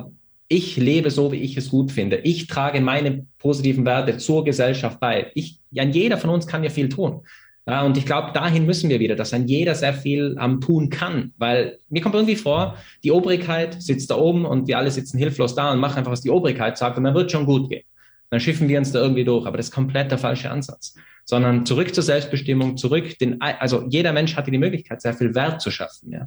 ich 0.48 0.76
lebe 0.76 1.10
so, 1.10 1.30
wie 1.30 1.36
ich 1.42 1.56
es 1.56 1.68
gut 1.68 1.92
finde. 1.92 2.16
Ich 2.18 2.46
trage 2.46 2.80
meine 2.80 3.26
positiven 3.38 3.84
Werte 3.84 4.16
zur 4.16 4.44
Gesellschaft 4.44 4.98
bei. 4.98 5.30
Ich, 5.34 5.60
ja, 5.70 5.84
jeder 5.84 6.16
von 6.16 6.30
uns 6.30 6.46
kann 6.46 6.64
ja 6.64 6.70
viel 6.70 6.88
tun. 6.88 7.20
Ja, 7.66 7.82
und 7.82 7.98
ich 7.98 8.06
glaube, 8.06 8.32
dahin 8.32 8.64
müssen 8.64 8.88
wir 8.88 8.98
wieder, 8.98 9.14
dass 9.14 9.34
ein 9.34 9.46
jeder 9.46 9.74
sehr 9.74 9.92
viel 9.92 10.36
am 10.38 10.62
tun 10.62 10.88
kann, 10.88 11.34
weil 11.36 11.78
mir 11.90 12.00
kommt 12.00 12.14
irgendwie 12.14 12.36
vor, 12.36 12.78
die 13.04 13.12
Obrigkeit 13.12 13.82
sitzt 13.82 14.10
da 14.10 14.16
oben 14.16 14.46
und 14.46 14.68
wir 14.68 14.78
alle 14.78 14.90
sitzen 14.90 15.18
hilflos 15.18 15.54
da 15.54 15.70
und 15.70 15.78
machen 15.78 15.98
einfach, 15.98 16.12
was 16.12 16.22
die 16.22 16.30
Obrigkeit 16.30 16.78
sagt 16.78 16.96
und 16.96 17.04
dann 17.04 17.14
wird 17.14 17.30
schon 17.30 17.44
gut 17.44 17.68
gehen. 17.68 17.84
dann 18.30 18.40
schiffen 18.40 18.68
wir 18.68 18.78
uns 18.78 18.92
da 18.92 19.00
irgendwie 19.00 19.24
durch. 19.24 19.46
Aber 19.46 19.58
das 19.58 19.66
ist 19.66 19.74
komplett 19.74 20.10
der 20.10 20.18
falsche 20.18 20.50
Ansatz. 20.50 20.94
Sondern 21.26 21.66
zurück 21.66 21.94
zur 21.94 22.02
Selbstbestimmung, 22.02 22.78
zurück, 22.78 23.18
den, 23.18 23.38
also 23.42 23.84
jeder 23.90 24.14
Mensch 24.14 24.34
hatte 24.34 24.50
die 24.50 24.56
Möglichkeit, 24.56 25.02
sehr 25.02 25.12
viel 25.12 25.34
Wert 25.34 25.60
zu 25.60 25.70
schaffen. 25.70 26.10
Ja. 26.10 26.26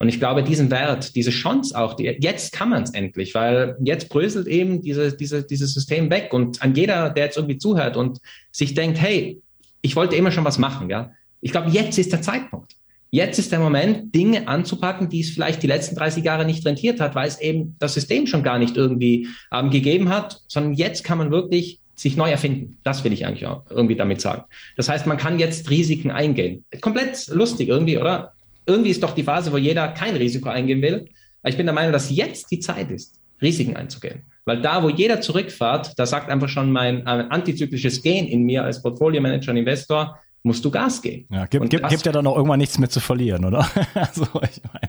Und 0.00 0.08
ich 0.08 0.18
glaube, 0.18 0.42
diesen 0.42 0.70
Wert, 0.70 1.14
diese 1.14 1.30
Chance 1.30 1.78
auch, 1.78 1.92
die, 1.92 2.04
jetzt 2.20 2.52
kann 2.52 2.70
man 2.70 2.84
es 2.84 2.94
endlich, 2.94 3.34
weil 3.34 3.76
jetzt 3.84 4.08
bröselt 4.08 4.46
eben 4.46 4.80
diese, 4.80 5.14
diese, 5.14 5.44
dieses 5.44 5.74
System 5.74 6.10
weg. 6.10 6.32
Und 6.32 6.62
an 6.62 6.74
jeder, 6.74 7.10
der 7.10 7.26
jetzt 7.26 7.36
irgendwie 7.36 7.58
zuhört 7.58 7.98
und 7.98 8.18
sich 8.50 8.72
denkt, 8.72 8.98
hey, 8.98 9.42
ich 9.82 9.96
wollte 9.96 10.16
immer 10.16 10.30
schon 10.30 10.44
was 10.44 10.58
machen, 10.58 10.88
ja. 10.88 11.12
Ich 11.42 11.52
glaube, 11.52 11.70
jetzt 11.70 11.98
ist 11.98 12.12
der 12.12 12.22
Zeitpunkt. 12.22 12.72
Jetzt 13.10 13.38
ist 13.38 13.52
der 13.52 13.58
Moment, 13.58 14.14
Dinge 14.14 14.48
anzupacken, 14.48 15.10
die 15.10 15.20
es 15.20 15.30
vielleicht 15.30 15.62
die 15.62 15.66
letzten 15.66 15.96
30 15.96 16.24
Jahre 16.24 16.46
nicht 16.46 16.64
rentiert 16.64 16.98
hat, 17.00 17.14
weil 17.14 17.28
es 17.28 17.38
eben 17.38 17.76
das 17.78 17.92
System 17.92 18.26
schon 18.26 18.42
gar 18.42 18.58
nicht 18.58 18.78
irgendwie 18.78 19.28
ähm, 19.52 19.70
gegeben 19.70 20.08
hat, 20.08 20.40
sondern 20.48 20.74
jetzt 20.74 21.04
kann 21.04 21.18
man 21.18 21.30
wirklich 21.30 21.80
sich 21.94 22.16
neu 22.16 22.30
erfinden. 22.30 22.78
Das 22.84 23.04
will 23.04 23.12
ich 23.12 23.26
eigentlich 23.26 23.46
auch 23.46 23.64
irgendwie 23.68 23.96
damit 23.96 24.22
sagen. 24.22 24.44
Das 24.76 24.88
heißt, 24.88 25.06
man 25.06 25.18
kann 25.18 25.38
jetzt 25.38 25.68
Risiken 25.68 26.10
eingehen. 26.10 26.64
Komplett 26.80 27.26
lustig 27.28 27.68
irgendwie, 27.68 27.98
oder? 27.98 28.32
Irgendwie 28.70 28.90
ist 28.90 29.02
doch 29.02 29.14
die 29.16 29.24
Phase, 29.24 29.52
wo 29.52 29.56
jeder 29.56 29.88
kein 29.88 30.14
Risiko 30.14 30.48
eingehen 30.48 30.80
will. 30.80 31.08
Aber 31.42 31.50
ich 31.50 31.56
bin 31.56 31.66
der 31.66 31.74
Meinung, 31.74 31.92
dass 31.92 32.08
jetzt 32.08 32.50
die 32.52 32.60
Zeit 32.60 32.90
ist, 32.90 33.18
Risiken 33.42 33.76
einzugehen. 33.76 34.22
Weil 34.44 34.62
da, 34.62 34.82
wo 34.82 34.88
jeder 34.88 35.20
zurückfährt, 35.20 35.98
da 35.98 36.06
sagt 36.06 36.30
einfach 36.30 36.48
schon 36.48 36.70
mein 36.70 37.00
äh, 37.00 37.24
antizyklisches 37.28 38.00
Gen 38.00 38.26
in 38.26 38.44
mir 38.44 38.62
als 38.62 38.80
Portfolio 38.80 39.20
Manager 39.20 39.50
und 39.50 39.56
Investor, 39.56 40.18
musst 40.42 40.64
du 40.64 40.70
Gas 40.70 41.02
geben. 41.02 41.26
Ja, 41.30 41.46
gibt, 41.46 41.68
gibt, 41.68 41.88
gibt 41.88 42.06
ja 42.06 42.12
dann 42.12 42.26
auch 42.26 42.36
irgendwann 42.36 42.60
nichts 42.60 42.78
mehr 42.78 42.88
zu 42.88 43.00
verlieren, 43.00 43.44
oder? 43.44 43.68
also. 43.94 44.26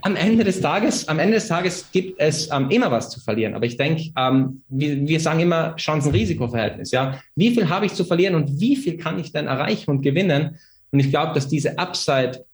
Am 0.02 0.16
Ende 0.16 0.44
des 0.44 0.60
Tages, 0.60 1.08
am 1.08 1.18
Ende 1.18 1.34
des 1.34 1.48
Tages 1.48 1.90
gibt 1.92 2.18
es 2.20 2.48
ähm, 2.50 2.70
immer 2.70 2.90
was 2.90 3.10
zu 3.10 3.20
verlieren. 3.20 3.54
Aber 3.54 3.66
ich 3.66 3.76
denke, 3.76 4.12
ähm, 4.16 4.62
wir, 4.68 5.06
wir 5.06 5.20
sagen 5.20 5.40
immer 5.40 5.76
Chancen-Risiko-Verhältnis. 5.76 6.92
Ja, 6.92 7.18
wie 7.36 7.50
viel 7.50 7.68
habe 7.68 7.86
ich 7.86 7.94
zu 7.94 8.04
verlieren 8.04 8.34
und 8.34 8.60
wie 8.60 8.76
viel 8.76 8.96
kann 8.96 9.18
ich 9.18 9.32
denn 9.32 9.48
erreichen 9.48 9.90
und 9.90 10.02
gewinnen? 10.02 10.56
Und 10.90 11.00
ich 11.00 11.10
glaube, 11.10 11.34
dass 11.34 11.48
diese 11.48 11.78
Upside 11.78 12.44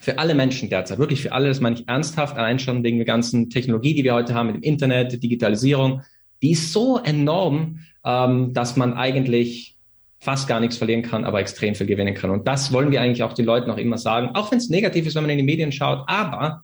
für 0.00 0.18
alle 0.18 0.34
Menschen 0.34 0.70
derzeit, 0.70 0.98
wirklich 0.98 1.20
für 1.20 1.32
alle, 1.32 1.48
das 1.48 1.60
meine 1.60 1.76
ich 1.76 1.86
ernsthaft, 1.86 2.36
allein 2.36 2.58
schon 2.58 2.82
wegen 2.82 2.96
der 2.96 3.06
ganzen 3.06 3.50
Technologie, 3.50 3.94
die 3.94 4.02
wir 4.02 4.14
heute 4.14 4.34
haben 4.34 4.46
mit 4.46 4.56
dem 4.56 4.62
Internet, 4.62 5.22
Digitalisierung, 5.22 6.00
die 6.42 6.52
ist 6.52 6.72
so 6.72 6.98
enorm, 6.98 7.80
ähm, 8.04 8.54
dass 8.54 8.76
man 8.76 8.94
eigentlich 8.94 9.76
fast 10.18 10.48
gar 10.48 10.58
nichts 10.58 10.78
verlieren 10.78 11.02
kann, 11.02 11.24
aber 11.24 11.40
extrem 11.40 11.74
viel 11.74 11.86
gewinnen 11.86 12.14
kann. 12.14 12.30
Und 12.30 12.48
das 12.48 12.72
wollen 12.72 12.90
wir 12.90 13.02
eigentlich 13.02 13.22
auch 13.22 13.34
den 13.34 13.44
Leuten 13.44 13.70
auch 13.70 13.76
immer 13.76 13.98
sagen, 13.98 14.30
auch 14.34 14.50
wenn 14.50 14.58
es 14.58 14.70
negativ 14.70 15.06
ist, 15.06 15.14
wenn 15.14 15.22
man 15.22 15.30
in 15.30 15.38
die 15.38 15.44
Medien 15.44 15.70
schaut, 15.70 16.04
aber 16.06 16.62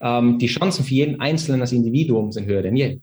ähm, 0.00 0.38
die 0.38 0.48
Chancen 0.48 0.84
für 0.84 0.94
jeden 0.94 1.20
Einzelnen 1.20 1.60
als 1.60 1.72
Individuum 1.72 2.32
sind 2.32 2.46
höher 2.46 2.62
denn 2.62 2.76
je. 2.76 2.98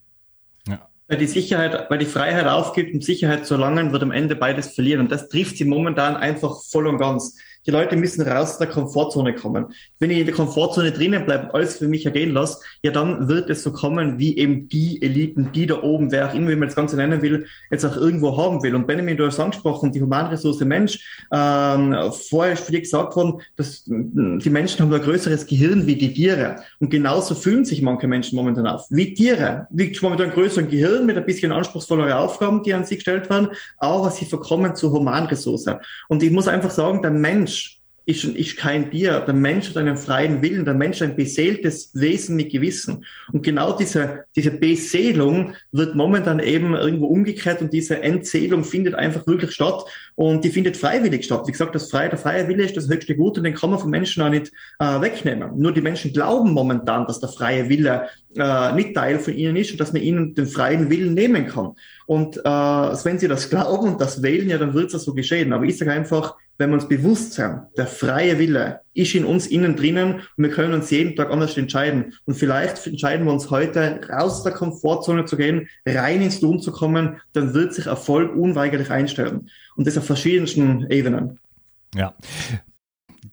Ja. 0.68 0.90
Weil 1.08 1.18
die 1.18 1.28
Sicherheit, 1.28 1.90
weil 1.90 2.00
die 2.00 2.06
Freiheit 2.06 2.48
aufgibt, 2.48 2.94
um 2.94 3.02
Sicherheit 3.02 3.46
zu 3.46 3.54
erlangen, 3.54 3.94
wird 3.94 4.04
am 4.04 4.12
Ende 4.12 4.36
beides 4.36 4.74
verlieren. 4.74 5.02
Und 5.02 5.12
das 5.12 5.30
trifft 5.30 5.58
sie 5.58 5.66
momentan 5.66 6.18
einfach 6.18 6.62
voll 6.70 6.88
und 6.88 6.98
ganz. 6.98 7.38
Die 7.66 7.72
Leute 7.72 7.96
müssen 7.96 8.22
raus 8.22 8.52
aus 8.52 8.58
der 8.58 8.68
Komfortzone 8.68 9.34
kommen. 9.34 9.68
Wenn 10.00 10.12
ich 10.12 10.20
in 10.20 10.26
der 10.26 10.36
Komfortzone 10.36 10.92
drinnen 10.92 11.26
bleibe 11.26 11.46
und 11.46 11.56
alles 11.56 11.78
für 11.78 11.88
mich 11.88 12.06
ergehen 12.06 12.34
lasse, 12.34 12.60
ja, 12.82 12.92
dann 12.92 13.28
wird 13.28 13.50
es 13.50 13.64
so 13.64 13.72
kommen, 13.72 14.20
wie 14.20 14.38
eben 14.38 14.68
die 14.68 15.02
Eliten, 15.02 15.52
die 15.54 15.66
da 15.66 15.82
oben, 15.82 16.12
wer 16.12 16.30
auch 16.30 16.34
immer, 16.34 16.50
wie 16.50 16.56
man 16.56 16.68
das 16.68 16.76
Ganze 16.76 16.96
nennen 16.96 17.22
will, 17.22 17.46
jetzt 17.72 17.86
auch 17.86 17.96
irgendwo 17.96 18.38
haben 18.38 18.62
will. 18.64 18.76
Und 18.76 18.86
Benjamin, 18.86 19.18
du 19.18 19.26
hast 19.26 19.40
angesprochen, 19.40 19.92
die 19.92 20.02
Humanressource 20.02 20.60
Mensch, 20.62 21.26
ähm, 21.32 21.96
vorher 22.30 22.54
ist 22.54 22.70
dich 22.70 22.82
gesagt 22.82 23.16
worden, 23.16 23.42
dass 23.56 23.84
die 23.86 24.50
Menschen 24.50 24.82
haben 24.82 24.94
ein 24.94 25.02
größeres 25.02 25.46
Gehirn 25.46 25.88
wie 25.88 25.96
die 25.96 26.14
Tiere. 26.14 26.58
Und 26.80 26.90
genauso 26.90 27.36
fühlen 27.36 27.66
sich 27.66 27.82
manche 27.82 28.08
Menschen 28.08 28.36
momentan 28.36 28.68
auf. 28.68 28.86
Wie 28.90 29.14
Tiere. 29.14 29.68
Wie 29.70 29.98
momentan 30.02 30.28
ein 30.28 30.34
größeres 30.34 30.70
Gehirn 30.70 31.06
mit 31.06 31.18
ein 31.18 31.26
bisschen 31.26 31.52
anspruchsvollere 31.52 32.18
Aufgaben, 32.18 32.64
die 32.64 32.74
an 32.74 32.86
sie 32.86 32.96
gestellt 32.96 33.30
werden, 33.30 33.50
aber 33.78 34.12
sie 34.12 34.26
verkommen 34.26 34.76
zur 34.76 34.92
Humanressource. 34.92 35.68
Und 36.10 36.24
ich 36.24 36.32
muss 36.32 36.48
einfach 36.48 36.72
sagen, 36.72 37.02
der 37.02 37.12
Mensch 37.12 37.53
ist, 38.06 38.24
ist 38.26 38.58
kein 38.58 38.92
Tier. 38.92 39.22
Der 39.22 39.34
Mensch 39.34 39.70
hat 39.70 39.78
einen 39.78 39.98
freien 39.98 40.42
Willen. 40.42 40.66
Der 40.66 40.74
Mensch 40.74 41.02
ein 41.02 41.16
beseeltes 41.16 41.92
Wesen 41.94 42.36
mit 42.36 42.52
Gewissen. 42.52 43.06
Und 43.32 43.44
genau 43.44 43.78
diese, 43.78 44.26
diese 44.36 44.52
Beseelung 44.52 45.56
wird 45.72 45.96
momentan 45.96 46.40
eben 46.40 46.76
irgendwo 46.76 47.08
umgekehrt 47.08 47.62
und 47.62 47.72
diese 47.72 48.02
Entzählung 48.02 48.64
findet 48.64 48.96
einfach 48.96 49.26
wirklich 49.26 49.52
statt 49.52 49.84
und 50.16 50.44
die 50.44 50.50
findet 50.50 50.78
freiwillig 50.78 51.26
statt. 51.26 51.44
Wie 51.48 51.52
gesagt, 51.52 51.76
das 51.76 51.90
freie, 51.90 52.10
der 52.10 52.20
freie 52.20 52.48
Wille 52.48 52.64
ist 52.64 52.76
das 52.76 52.90
höchste 52.90 53.16
Gut 53.16 53.38
und 53.38 53.46
den 53.46 53.56
kann 53.56 53.70
man 53.70 53.80
von 53.80 53.90
Menschen 53.90 54.22
auch 54.22 54.30
nicht 54.30 54.52
äh, 54.80 55.02
wegnehmen. 55.02 55.52
Nur 55.58 55.72
die 55.72 55.82
Menschen 55.82 56.12
glauben 56.12 56.52
momentan, 56.52 57.08
dass 57.08 57.20
der 57.20 57.30
freie 57.30 57.70
Wille 57.70 58.10
äh, 58.36 58.74
nicht 58.74 58.96
Teil 58.96 59.20
von 59.20 59.34
ihnen 59.34 59.56
ist 59.56 59.72
und 59.72 59.80
dass 59.80 59.94
man 59.94 60.02
ihnen 60.02 60.36
den 60.36 60.48
freien 60.48 60.90
Willen 60.90 61.14
nehmen 61.14 61.48
kann. 61.48 61.74
Und 62.06 62.38
äh, 62.38 62.44
wenn 62.44 63.20
sie 63.20 63.28
das 63.28 63.50
glauben 63.50 63.94
und 63.94 64.02
das 64.02 64.22
wählen, 64.22 64.50
ja, 64.50 64.58
dann 64.58 64.74
wird 64.74 64.94
es 64.94 65.04
so 65.04 65.14
geschehen. 65.14 65.54
Aber 65.54 65.66
ich 65.66 65.78
sage 65.78 65.92
einfach, 65.92 66.36
wenn 66.58 66.70
wir 66.70 66.76
uns 66.76 66.88
bewusst 66.88 67.34
sind, 67.34 67.62
der 67.78 67.88
freie 67.88 68.38
Wille 68.38 68.82
ist 68.94 69.16
in 69.16 69.26
uns 69.26 69.48
innen 69.48 69.76
drinnen 69.76 70.22
und 70.38 70.44
wir 70.44 70.50
können 70.50 70.74
uns 70.74 70.92
jeden 70.92 71.16
Tag 71.16 71.32
anders 71.32 71.58
entscheiden. 71.58 72.14
Und 72.26 72.36
vielleicht 72.36 72.86
entscheiden 72.86 73.26
wir 73.26 73.34
uns 73.34 73.50
heute, 73.50 74.02
raus 74.10 74.34
aus 74.34 74.44
der 74.44 74.54
Komfortzone 74.54 75.26
zu 75.26 75.36
gehen, 75.36 75.68
rein 75.86 76.22
ins 76.22 76.40
Tun 76.40 76.60
zu 76.60 76.72
kommen, 76.72 77.20
dann 77.34 77.54
wird 77.54 77.74
sich 77.74 77.88
Erfolg 77.88 78.36
unweigerlich 78.36 78.92
einstellen. 78.92 79.50
Und 79.76 79.88
das 79.88 79.98
auf 79.98 80.06
verschiedensten 80.06 80.88
Ebenen. 80.92 81.40
Ja, 81.96 82.14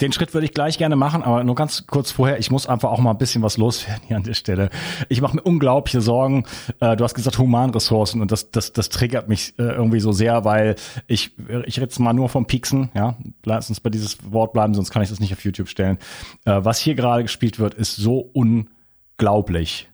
den 0.00 0.12
Schritt 0.12 0.34
würde 0.34 0.46
ich 0.46 0.54
gleich 0.54 0.78
gerne 0.78 0.96
machen, 0.96 1.22
aber 1.22 1.44
nur 1.44 1.54
ganz 1.54 1.86
kurz 1.86 2.10
vorher, 2.10 2.38
ich 2.38 2.50
muss 2.50 2.66
einfach 2.66 2.90
auch 2.90 3.00
mal 3.00 3.10
ein 3.10 3.18
bisschen 3.18 3.42
was 3.42 3.56
loswerden 3.56 4.02
hier 4.06 4.16
an 4.16 4.22
der 4.22 4.34
Stelle. 4.34 4.70
Ich 5.08 5.20
mache 5.20 5.36
mir 5.36 5.42
unglaubliche 5.42 6.00
Sorgen. 6.00 6.44
Äh, 6.80 6.96
du 6.96 7.04
hast 7.04 7.14
gesagt 7.14 7.38
Humanressourcen 7.38 8.20
und 8.20 8.32
das, 8.32 8.50
das, 8.50 8.72
das 8.72 8.88
triggert 8.88 9.28
mich 9.28 9.58
äh, 9.58 9.62
irgendwie 9.62 10.00
so 10.00 10.12
sehr, 10.12 10.44
weil 10.44 10.76
ich, 11.06 11.32
ich 11.66 11.80
rede 11.80 12.02
mal 12.02 12.12
nur 12.12 12.28
vom 12.28 12.46
Pieksen, 12.46 12.90
ja. 12.94 13.16
Lass 13.44 13.68
uns 13.68 13.80
bei 13.80 13.90
dieses 13.90 14.18
Wort 14.32 14.52
bleiben, 14.52 14.74
sonst 14.74 14.90
kann 14.90 15.02
ich 15.02 15.08
das 15.08 15.20
nicht 15.20 15.32
auf 15.32 15.44
YouTube 15.44 15.68
stellen. 15.68 15.98
Äh, 16.44 16.60
was 16.62 16.78
hier 16.78 16.94
gerade 16.94 17.22
gespielt 17.22 17.58
wird, 17.58 17.74
ist 17.74 17.96
so 17.96 18.30
unglaublich. 18.32 19.88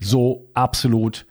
So 0.00 0.50
absolut 0.54 1.26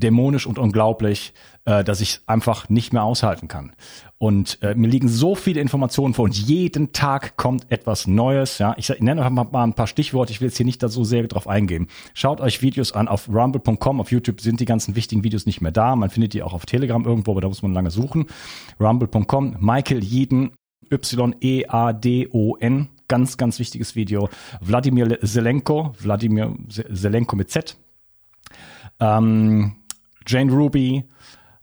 dämonisch 0.00 0.46
und 0.46 0.58
unglaublich, 0.58 1.32
äh, 1.64 1.84
dass 1.84 2.00
ich 2.00 2.20
einfach 2.26 2.68
nicht 2.68 2.92
mehr 2.92 3.04
aushalten 3.04 3.48
kann. 3.48 3.72
Und 4.18 4.58
äh, 4.62 4.74
mir 4.74 4.88
liegen 4.88 5.08
so 5.08 5.34
viele 5.34 5.60
Informationen 5.60 6.12
vor 6.12 6.26
und 6.26 6.36
jeden 6.36 6.92
Tag 6.92 7.36
kommt 7.36 7.70
etwas 7.70 8.06
Neues. 8.06 8.58
Ja, 8.58 8.74
ich, 8.76 8.90
ich 8.90 9.00
nenne 9.00 9.24
einfach 9.24 9.50
mal 9.50 9.62
ein 9.64 9.72
paar 9.72 9.86
Stichworte. 9.86 10.32
Ich 10.32 10.40
will 10.40 10.48
jetzt 10.48 10.58
hier 10.58 10.66
nicht 10.66 10.82
da 10.82 10.88
so 10.88 11.04
sehr 11.04 11.26
drauf 11.26 11.48
eingehen. 11.48 11.86
Schaut 12.12 12.40
euch 12.40 12.60
Videos 12.60 12.92
an 12.92 13.08
auf 13.08 13.28
rumble.com. 13.28 14.00
Auf 14.00 14.10
YouTube 14.10 14.40
sind 14.40 14.60
die 14.60 14.66
ganzen 14.66 14.94
wichtigen 14.96 15.24
Videos 15.24 15.46
nicht 15.46 15.60
mehr 15.60 15.72
da. 15.72 15.96
Man 15.96 16.10
findet 16.10 16.34
die 16.34 16.42
auch 16.42 16.52
auf 16.52 16.66
Telegram 16.66 17.04
irgendwo, 17.04 17.30
aber 17.30 17.40
da 17.40 17.48
muss 17.48 17.62
man 17.62 17.72
lange 17.72 17.90
suchen. 17.90 18.26
Rumble.com. 18.78 19.56
Michael 19.58 20.04
Jeden, 20.04 20.52
Y-E-A-D-O-N. 20.92 22.88
Ganz, 23.08 23.36
ganz 23.38 23.58
wichtiges 23.58 23.96
Video. 23.96 24.28
Wladimir 24.60 25.18
Zelenko, 25.20 25.94
Wladimir 25.98 26.54
Zelenko 26.68 27.36
mit 27.36 27.50
Z. 27.50 27.76
Ähm, 29.00 29.79
Jane 30.30 30.52
Ruby, 30.52 31.04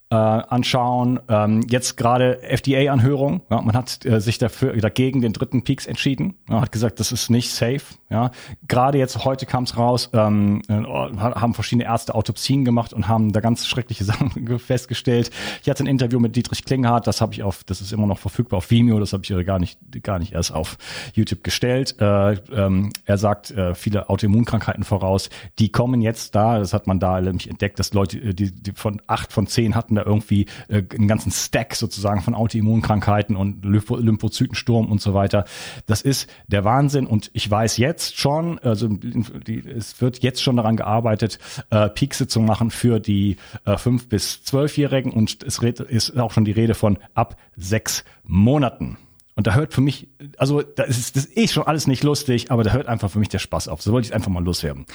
äh, 0.09 0.15
anschauen. 0.15 1.19
Ähm, 1.27 1.65
jetzt 1.69 1.97
gerade 1.97 2.41
FDA-Anhörung. 2.41 3.41
Ja, 3.49 3.61
man 3.61 3.75
hat 3.75 4.05
äh, 4.05 4.21
sich 4.21 4.37
dafür 4.37 4.75
dagegen 4.77 5.21
den 5.21 5.33
dritten 5.33 5.63
Peaks 5.63 5.85
entschieden. 5.85 6.35
Ja, 6.49 6.61
hat 6.61 6.71
gesagt, 6.71 6.99
das 6.99 7.11
ist 7.11 7.29
nicht 7.29 7.51
safe. 7.51 7.95
Ja, 8.09 8.31
gerade 8.69 8.97
jetzt 8.97 9.25
heute 9.25 9.45
kam 9.45 9.65
es 9.65 9.75
raus, 9.75 10.09
ähm, 10.13 10.61
äh, 10.69 10.73
haben 10.73 11.53
verschiedene 11.53 11.83
Ärzte 11.83 12.15
Autopsien 12.15 12.63
gemacht 12.63 12.93
und 12.93 13.09
haben 13.09 13.33
da 13.33 13.41
ganz 13.41 13.67
schreckliche 13.67 14.03
Sachen 14.05 14.59
festgestellt. 14.59 15.29
Ich 15.61 15.69
hatte 15.69 15.83
ein 15.83 15.87
Interview 15.87 16.17
mit 16.17 16.37
Dietrich 16.37 16.63
Klinghardt, 16.63 17.05
das 17.05 17.19
habe 17.19 17.33
ich 17.33 17.43
auf, 17.43 17.65
das 17.65 17.81
ist 17.81 17.91
immer 17.91 18.07
noch 18.07 18.17
verfügbar 18.17 18.59
auf 18.59 18.71
Vimeo, 18.71 19.01
das 19.01 19.11
habe 19.11 19.23
ich 19.23 19.45
gar 19.45 19.59
nicht 19.59 19.77
gar 20.03 20.19
nicht 20.19 20.31
erst 20.31 20.53
auf 20.53 20.77
YouTube 21.15 21.43
gestellt. 21.43 21.97
Äh, 21.99 22.35
ähm, 22.53 22.93
er 23.03 23.17
sagt 23.17 23.51
äh, 23.51 23.75
viele 23.75 24.09
Autoimmunkrankheiten 24.09 24.85
voraus, 24.85 25.29
die 25.59 25.69
kommen 25.69 26.01
jetzt 26.01 26.33
da. 26.33 26.59
Das 26.59 26.71
hat 26.71 26.87
man 26.87 27.01
da 27.01 27.19
nämlich 27.19 27.49
entdeckt, 27.49 27.77
dass 27.77 27.93
Leute, 27.93 28.19
äh, 28.19 28.33
die, 28.33 28.53
die 28.53 28.71
von 28.71 29.01
acht 29.07 29.33
von 29.33 29.47
zehn 29.47 29.75
hatten 29.75 29.95
da 29.95 30.03
irgendwie 30.03 30.45
äh, 30.69 30.81
einen 30.97 31.09
ganzen 31.09 31.31
Stack 31.31 31.75
sozusagen 31.75 32.21
von 32.21 32.35
Autoimmunkrankheiten 32.35 33.35
und 33.35 33.65
Lympho 33.65 33.97
Lymphozytensturm 33.97 34.89
und 34.89 35.01
so 35.01 35.13
weiter. 35.13 35.43
Das 35.87 36.01
ist 36.01 36.29
der 36.47 36.63
Wahnsinn 36.63 37.05
und 37.05 37.31
ich 37.33 37.51
weiß 37.51 37.75
jetzt 37.75 37.96
schon, 38.01 38.59
also 38.59 38.87
die, 38.87 39.59
es 39.59 40.01
wird 40.01 40.23
jetzt 40.23 40.41
schon 40.41 40.57
daran 40.57 40.77
gearbeitet, 40.77 41.39
äh, 41.69 41.89
Peakse 41.89 42.27
zu 42.27 42.39
machen 42.39 42.71
für 42.71 42.99
die 42.99 43.37
äh, 43.65 43.77
bis 44.09 44.43
zwölfjährigen 44.43 45.11
und 45.11 45.43
es 45.43 45.59
ist 45.59 46.17
auch 46.17 46.31
schon 46.31 46.45
die 46.45 46.51
Rede 46.51 46.73
von 46.73 46.97
ab 47.13 47.37
sechs 47.55 48.03
Monaten. 48.23 48.97
Und 49.37 49.45
da 49.45 49.53
hört 49.53 49.71
für 49.71 49.81
mich, 49.81 50.07
also 50.39 50.63
da 50.63 50.81
ist 50.81 51.15
das 51.15 51.25
ist 51.25 51.37
eh 51.37 51.47
schon 51.47 51.67
alles 51.67 51.85
nicht 51.85 52.03
lustig, 52.03 52.49
aber 52.49 52.63
da 52.63 52.71
hört 52.71 52.87
einfach 52.87 53.11
für 53.11 53.19
mich 53.19 53.29
der 53.29 53.37
Spaß 53.37 53.67
auf. 53.67 53.83
So 53.83 53.91
wollte 53.91 54.07
ich 54.07 54.15
einfach 54.15 54.31
mal 54.31 54.43
loswerden. 54.43 54.87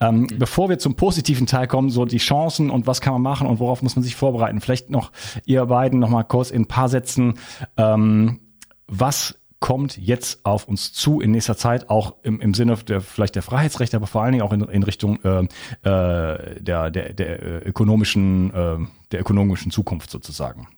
Ähm, 0.00 0.20
mhm. 0.20 0.38
Bevor 0.38 0.68
wir 0.68 0.78
zum 0.78 0.96
positiven 0.96 1.46
Teil 1.46 1.66
kommen, 1.66 1.88
so 1.88 2.04
die 2.04 2.18
Chancen 2.18 2.68
und 2.68 2.86
was 2.86 3.00
kann 3.00 3.14
man 3.14 3.22
machen 3.22 3.46
und 3.46 3.58
worauf 3.58 3.80
muss 3.82 3.96
man 3.96 4.02
sich 4.02 4.14
vorbereiten. 4.14 4.60
Vielleicht 4.60 4.90
noch 4.90 5.12
ihr 5.46 5.64
beiden 5.64 5.98
noch 5.98 6.10
mal 6.10 6.24
kurz 6.24 6.50
in 6.50 6.62
ein 6.62 6.68
paar 6.68 6.90
Sätzen, 6.90 7.38
ähm, 7.78 8.40
was 8.86 9.38
kommt 9.60 9.96
jetzt 9.96 10.44
auf 10.44 10.68
uns 10.68 10.92
zu 10.92 11.20
in 11.20 11.30
nächster 11.30 11.56
Zeit, 11.56 11.88
auch 11.90 12.16
im, 12.22 12.40
im 12.40 12.54
Sinne 12.54 12.76
der 12.76 13.00
vielleicht 13.00 13.34
der 13.34 13.42
Freiheitsrechte, 13.42 13.96
aber 13.96 14.06
vor 14.06 14.22
allen 14.22 14.32
Dingen 14.32 14.44
auch 14.44 14.52
in, 14.52 14.62
in 14.62 14.82
Richtung 14.82 15.18
äh, 15.24 15.40
äh, 15.40 16.60
der, 16.60 16.90
der, 16.90 17.12
der 17.12 17.42
äh, 17.42 17.68
ökonomischen, 17.68 18.52
äh, 18.52 18.76
der 19.12 19.20
ökonomischen 19.20 19.70
Zukunft 19.70 20.10
sozusagen 20.10 20.68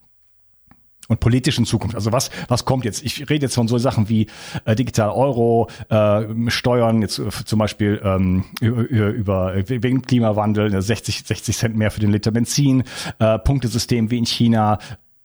und 1.09 1.21
politischen 1.21 1.65
Zukunft. 1.65 1.95
Also 1.97 2.13
was, 2.13 2.31
was 2.47 2.65
kommt 2.65 2.85
jetzt? 2.85 3.03
Ich 3.03 3.29
rede 3.29 3.47
jetzt 3.47 3.55
von 3.55 3.67
so 3.67 3.79
Sachen 3.79 4.09
wie 4.09 4.27
äh, 4.65 4.77
digital 4.77 5.11
Euro, 5.11 5.69
äh, 5.89 6.51
Steuern, 6.51 7.03
jetzt 7.03 7.19
äh, 7.19 7.31
zum 7.45 7.59
Beispiel 7.59 8.01
ähm, 8.05 8.45
über, 8.61 9.55
über 9.55 9.55
wegen 9.67 10.03
Klimawandel, 10.03 10.81
60, 10.81 11.25
60 11.25 11.57
Cent 11.57 11.77
mehr 11.77 11.91
für 11.91 12.01
den 12.01 12.13
Liter 12.13 12.31
Benzin, 12.31 12.85
äh, 13.19 13.39
Punktesystem 13.39 14.11
wie 14.11 14.19
in 14.19 14.27
China, 14.27 14.79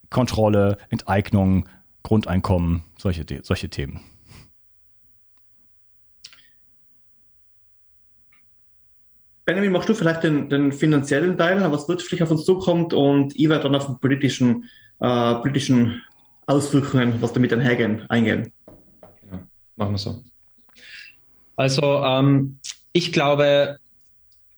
Kontrolle, 0.10 0.78
Enteignung, 0.90 1.66
Grundeinkommen, 2.04 2.84
solche, 2.98 3.26
solche 3.44 3.70
Themen. 3.70 4.02
Benjamin, 9.46 9.72
machst 9.72 9.90
du 9.90 9.94
vielleicht 9.94 10.24
den, 10.24 10.50
den 10.50 10.72
finanziellen 10.72 11.38
Teil, 11.38 11.60
was 11.72 11.90
wirtschaftlich 11.90 12.24
auf 12.24 12.32
uns 12.32 12.46
zukommt 12.46 12.94
und 12.94 13.36
ich 13.36 13.50
werde 13.50 13.64
dann 13.64 13.76
auf 13.76 13.88
den 13.88 14.00
politischen 14.00 14.70
äh, 15.04 15.36
politischen 15.36 16.02
Auswirkungen, 16.46 17.22
was 17.22 17.34
damit 17.34 17.52
einhergehen, 17.54 18.10
eingehen. 18.10 18.54
Genau, 19.22 19.44
machen 19.76 19.92
wir 19.92 19.98
so. 19.98 20.24
Also 21.56 21.82
ähm, 21.82 22.60
ich 22.94 23.12
glaube, 23.12 23.80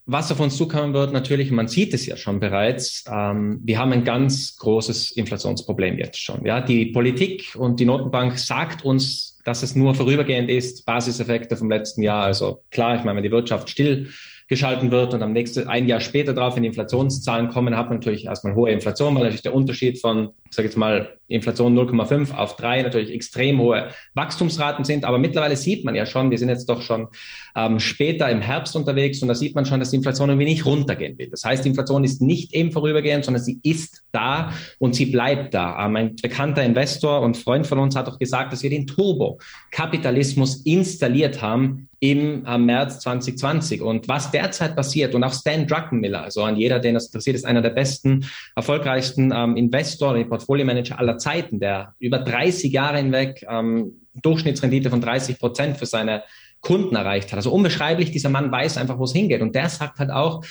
was 0.06 0.32
auf 0.32 0.40
uns 0.40 0.56
zukommen 0.56 0.94
wird, 0.94 1.14
natürlich, 1.14 1.50
man 1.52 1.68
sieht 1.68 1.94
es 1.94 2.06
ja 2.06 2.16
schon 2.16 2.40
bereits, 2.40 3.04
ähm, 3.12 3.60
wir 3.64 3.80
haben 3.80 3.92
ein 3.92 4.04
ganz 4.04 4.56
großes 4.58 5.12
Inflationsproblem 5.12 5.98
jetzt 5.98 6.22
schon. 6.22 6.46
Ja, 6.46 6.62
die 6.62 6.88
Politik 6.88 7.56
und 7.58 7.80
die 7.80 7.86
Notenbank 7.86 8.38
sagt 8.38 8.86
uns, 8.86 9.40
dass 9.46 9.64
es 9.64 9.76
nur 9.76 9.96
vorübergehend 9.96 10.50
ist, 10.50 10.86
Basiseffekte 10.86 11.58
vom 11.58 11.70
letzten 11.70 12.02
Jahr. 12.02 12.24
Also 12.24 12.64
klar, 12.72 12.96
ich 12.96 13.04
meine, 13.04 13.18
wenn 13.18 13.24
die 13.24 13.32
Wirtschaft 13.32 13.70
still 13.70 14.10
geschalten 14.48 14.92
wird 14.92 15.14
und 15.16 15.24
am 15.24 15.34
nächsten, 15.34 15.68
ein 15.68 15.88
Jahr 15.88 16.00
später 16.00 16.34
drauf, 16.34 16.56
wenn 16.56 16.62
die 16.62 16.68
Inflationszahlen 16.68 17.50
kommen, 17.50 17.76
hat 17.76 17.90
man 17.90 17.98
natürlich 17.98 18.26
erstmal 18.26 18.54
hohe 18.54 18.70
Inflation, 18.70 19.16
weil 19.16 19.24
natürlich 19.24 19.42
der 19.42 19.56
Unterschied 19.56 20.00
von, 20.00 20.30
ich 20.48 20.56
sage 20.56 20.68
jetzt 20.68 20.78
mal, 20.78 21.18
Inflation 21.28 21.76
0,5 21.76 22.36
auf 22.36 22.56
3 22.56 22.84
natürlich 22.84 23.12
extrem 23.12 23.60
hohe 23.60 23.88
Wachstumsraten 24.14 24.86
sind. 24.86 25.06
Aber 25.06 25.18
mittlerweile 25.18 25.56
sieht 25.56 25.84
man 25.84 25.96
ja 25.96 26.06
schon, 26.06 26.30
wir 26.30 26.38
sind 26.38 26.50
jetzt 26.50 26.70
doch 26.70 26.84
schon 26.84 27.08
ähm, 27.56 27.80
später 27.80 28.30
im 28.30 28.42
Herbst 28.42 28.76
unterwegs 28.76 29.24
und 29.24 29.30
da 29.30 29.34
sieht 29.34 29.56
man 29.56 29.66
schon, 29.66 29.80
dass 29.80 29.90
die 29.90 29.96
Inflation 29.96 30.30
irgendwie 30.30 30.46
nicht 30.46 30.68
runtergehen 30.68 31.18
will. 31.18 31.30
Das 31.32 31.44
heißt, 31.44 31.66
die 31.66 31.70
Inflation 31.70 32.04
ist 32.04 32.22
nicht 32.22 32.54
eben 32.54 32.72
vorübergehend, 32.72 33.26
sondern 33.26 33.44
sie 33.44 33.60
ist 33.64 34.04
da 34.12 34.54
und 34.78 34.94
sie 34.94 35.08
bleibt 35.08 35.56
da. 35.56 35.84
Ähm, 35.84 35.96
ein 35.96 36.16
bekannter 36.18 36.64
Investor 36.64 37.22
und 37.22 37.38
Freund 37.38 37.66
von 37.66 37.80
uns 37.80 37.96
hat 37.96 38.08
auch 38.08 38.20
gesagt, 38.20 38.54
dass 38.54 38.62
wir 38.62 38.70
den 38.70 38.86
Turbo-Kapitalismus 38.86 40.58
installiert 40.58 41.42
haben 41.42 41.90
im 42.00 42.46
äh, 42.46 42.58
März 42.58 43.00
2020. 43.00 43.82
Und 43.82 44.08
was 44.08 44.32
derzeit 44.32 44.76
passiert, 44.76 45.16
und 45.16 45.24
auch 45.24 45.34
Stan 45.34 45.66
Druckenmiller, 45.68 46.24
also 46.24 46.44
an 46.44 46.58
jeder, 46.58 46.80
den 46.80 46.94
das 46.94 47.08
interessiert, 47.08 47.36
ist 47.36 47.46
einer 47.46 47.62
der 47.62 47.72
besten, 47.72 48.26
erfolgreichsten 48.56 49.32
ähm, 49.34 49.58
Investor 49.58 50.12
oder 50.12 50.24
Portfolio-Manager 50.24 51.00
aller 51.00 51.18
Zeiten, 51.18 51.60
der 51.60 51.94
über 52.00 52.20
30 52.20 52.72
Jahre 52.72 52.98
hinweg 52.98 53.46
ähm, 53.50 54.02
Durchschnittsrendite 54.14 54.90
von 54.90 55.02
30 55.02 55.40
Prozent 55.40 55.78
für 55.78 55.86
seine 55.86 56.24
Kunden 56.62 56.96
erreicht 56.96 57.32
hat. 57.32 57.38
Also 57.38 57.52
unbeschreiblich, 57.52 58.12
dieser 58.12 58.30
Mann 58.30 58.52
weiß 58.52 58.78
einfach, 58.78 58.98
wo 58.98 59.04
es 59.04 59.14
hingeht. 59.14 59.42
Und 59.42 59.54
der 59.56 59.70
sagt 59.70 60.00
halt 60.00 60.12
auch, 60.12 60.44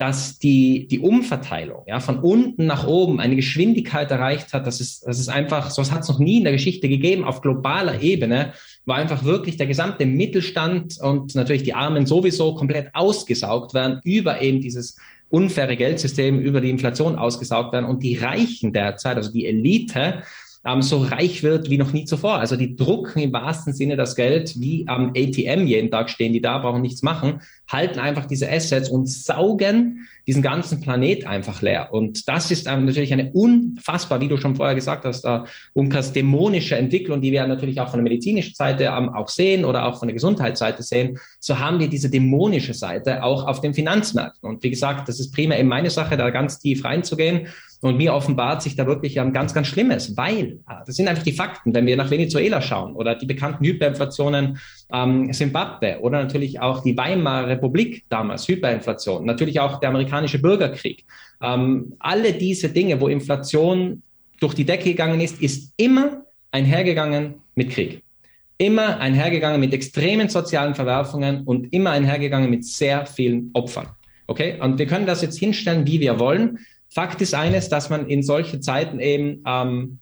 dass 0.00 0.38
die, 0.38 0.88
die 0.88 0.98
Umverteilung 0.98 1.82
ja, 1.86 2.00
von 2.00 2.20
unten 2.20 2.64
nach 2.64 2.86
oben 2.86 3.20
eine 3.20 3.36
Geschwindigkeit 3.36 4.10
erreicht 4.10 4.54
hat, 4.54 4.66
dass 4.66 4.80
es, 4.80 5.00
dass 5.00 5.18
es 5.18 5.28
einfach, 5.28 5.70
sowas 5.70 5.92
hat 5.92 6.00
es 6.00 6.08
noch 6.08 6.18
nie 6.18 6.38
in 6.38 6.44
der 6.44 6.54
Geschichte 6.54 6.88
gegeben, 6.88 7.22
auf 7.22 7.42
globaler 7.42 8.00
Ebene, 8.00 8.54
war 8.86 8.96
einfach 8.96 9.24
wirklich 9.24 9.58
der 9.58 9.66
gesamte 9.66 10.06
Mittelstand 10.06 10.96
und 11.02 11.34
natürlich 11.34 11.64
die 11.64 11.74
Armen 11.74 12.06
sowieso 12.06 12.54
komplett 12.54 12.94
ausgesaugt 12.94 13.74
werden 13.74 14.00
über 14.02 14.40
eben 14.40 14.62
dieses 14.62 14.96
unfaire 15.28 15.76
Geldsystem, 15.76 16.40
über 16.40 16.62
die 16.62 16.70
Inflation 16.70 17.16
ausgesaugt 17.16 17.74
werden 17.74 17.84
und 17.84 18.02
die 18.02 18.16
Reichen 18.16 18.72
derzeit, 18.72 19.18
also 19.18 19.30
die 19.30 19.44
Elite, 19.44 20.22
ähm, 20.64 20.82
so 20.82 20.98
reich 20.98 21.42
wird 21.42 21.70
wie 21.70 21.78
noch 21.78 21.92
nie 21.92 22.04
zuvor. 22.04 22.38
Also 22.38 22.56
die 22.56 22.76
drucken 22.76 23.20
im 23.20 23.32
wahrsten 23.32 23.72
Sinne 23.72 23.96
das 23.96 24.14
Geld 24.14 24.60
wie 24.60 24.86
am 24.88 25.12
ATM 25.16 25.66
jeden 25.66 25.90
Tag 25.90 26.10
stehen, 26.10 26.32
die 26.32 26.42
da 26.42 26.58
brauchen 26.58 26.82
nichts 26.82 27.02
machen, 27.02 27.40
halten 27.66 27.98
einfach 27.98 28.26
diese 28.26 28.50
Assets 28.50 28.90
und 28.90 29.08
saugen 29.08 30.06
diesen 30.26 30.42
ganzen 30.42 30.80
Planet 30.80 31.26
einfach 31.26 31.62
leer. 31.62 31.88
Und 31.92 32.28
das 32.28 32.50
ist 32.50 32.66
ähm, 32.68 32.84
natürlich 32.84 33.12
eine 33.12 33.32
unfassbar, 33.32 34.20
wie 34.20 34.28
du 34.28 34.36
schon 34.36 34.54
vorher 34.54 34.74
gesagt 34.74 35.04
hast, 35.04 35.24
äh, 35.24 35.40
Unkas 35.72 36.12
dämonische 36.12 36.76
Entwicklung, 36.76 37.22
die 37.22 37.32
wir 37.32 37.46
natürlich 37.46 37.80
auch 37.80 37.88
von 37.88 37.98
der 37.98 38.04
medizinischen 38.04 38.54
Seite 38.54 38.84
ähm, 38.84 39.08
auch 39.08 39.28
sehen 39.28 39.64
oder 39.64 39.86
auch 39.86 39.98
von 39.98 40.08
der 40.08 40.14
Gesundheitsseite 40.14 40.82
sehen. 40.82 41.18
So 41.38 41.58
haben 41.58 41.80
wir 41.80 41.88
diese 41.88 42.10
dämonische 42.10 42.74
Seite 42.74 43.24
auch 43.24 43.46
auf 43.46 43.62
den 43.62 43.72
Finanzmärkten. 43.72 44.48
Und 44.48 44.62
wie 44.62 44.70
gesagt, 44.70 45.08
das 45.08 45.20
ist 45.20 45.32
primär 45.32 45.58
eben 45.58 45.68
meine 45.68 45.90
Sache, 45.90 46.18
da 46.18 46.28
ganz 46.28 46.58
tief 46.58 46.84
reinzugehen. 46.84 47.48
Und 47.82 47.96
mir 47.96 48.12
offenbart 48.12 48.62
sich 48.62 48.76
da 48.76 48.86
wirklich 48.86 49.16
ähm, 49.16 49.32
ganz, 49.32 49.54
ganz 49.54 49.66
Schlimmes, 49.66 50.16
weil 50.16 50.58
äh, 50.68 50.74
das 50.86 50.96
sind 50.96 51.08
einfach 51.08 51.22
die 51.22 51.32
Fakten. 51.32 51.74
Wenn 51.74 51.86
wir 51.86 51.96
nach 51.96 52.10
Venezuela 52.10 52.60
schauen 52.60 52.94
oder 52.94 53.14
die 53.14 53.26
bekannten 53.26 53.64
Hyperinflationen 53.64 54.58
ähm, 54.92 55.32
Zimbabwe 55.32 55.98
oder 56.00 56.22
natürlich 56.22 56.60
auch 56.60 56.82
die 56.82 56.96
Weimarer 56.96 57.48
Republik 57.48 58.04
damals, 58.10 58.46
Hyperinflation, 58.46 59.24
natürlich 59.24 59.60
auch 59.60 59.80
der 59.80 59.88
amerikanische 59.88 60.40
Bürgerkrieg. 60.40 61.04
Ähm, 61.42 61.94
alle 61.98 62.34
diese 62.34 62.68
Dinge, 62.68 63.00
wo 63.00 63.08
Inflation 63.08 64.02
durch 64.40 64.54
die 64.54 64.64
Decke 64.64 64.90
gegangen 64.90 65.20
ist, 65.20 65.40
ist 65.40 65.72
immer 65.76 66.22
einhergegangen 66.50 67.36
mit 67.54 67.70
Krieg. 67.70 68.02
Immer 68.58 68.98
einhergegangen 68.98 69.58
mit 69.58 69.72
extremen 69.72 70.28
sozialen 70.28 70.74
Verwerfungen 70.74 71.44
und 71.44 71.72
immer 71.72 71.90
einhergegangen 71.92 72.50
mit 72.50 72.66
sehr 72.66 73.06
vielen 73.06 73.50
Opfern. 73.54 73.88
Okay? 74.26 74.58
Und 74.60 74.78
wir 74.78 74.86
können 74.86 75.06
das 75.06 75.22
jetzt 75.22 75.38
hinstellen, 75.38 75.86
wie 75.86 76.00
wir 76.00 76.18
wollen. 76.18 76.58
Fakt 76.92 77.20
ist 77.22 77.34
eines, 77.34 77.68
dass 77.68 77.88
man 77.88 78.08
in 78.08 78.22
solche 78.22 78.60
Zeiten 78.60 78.98
eben 78.98 79.42
ähm, 79.46 79.98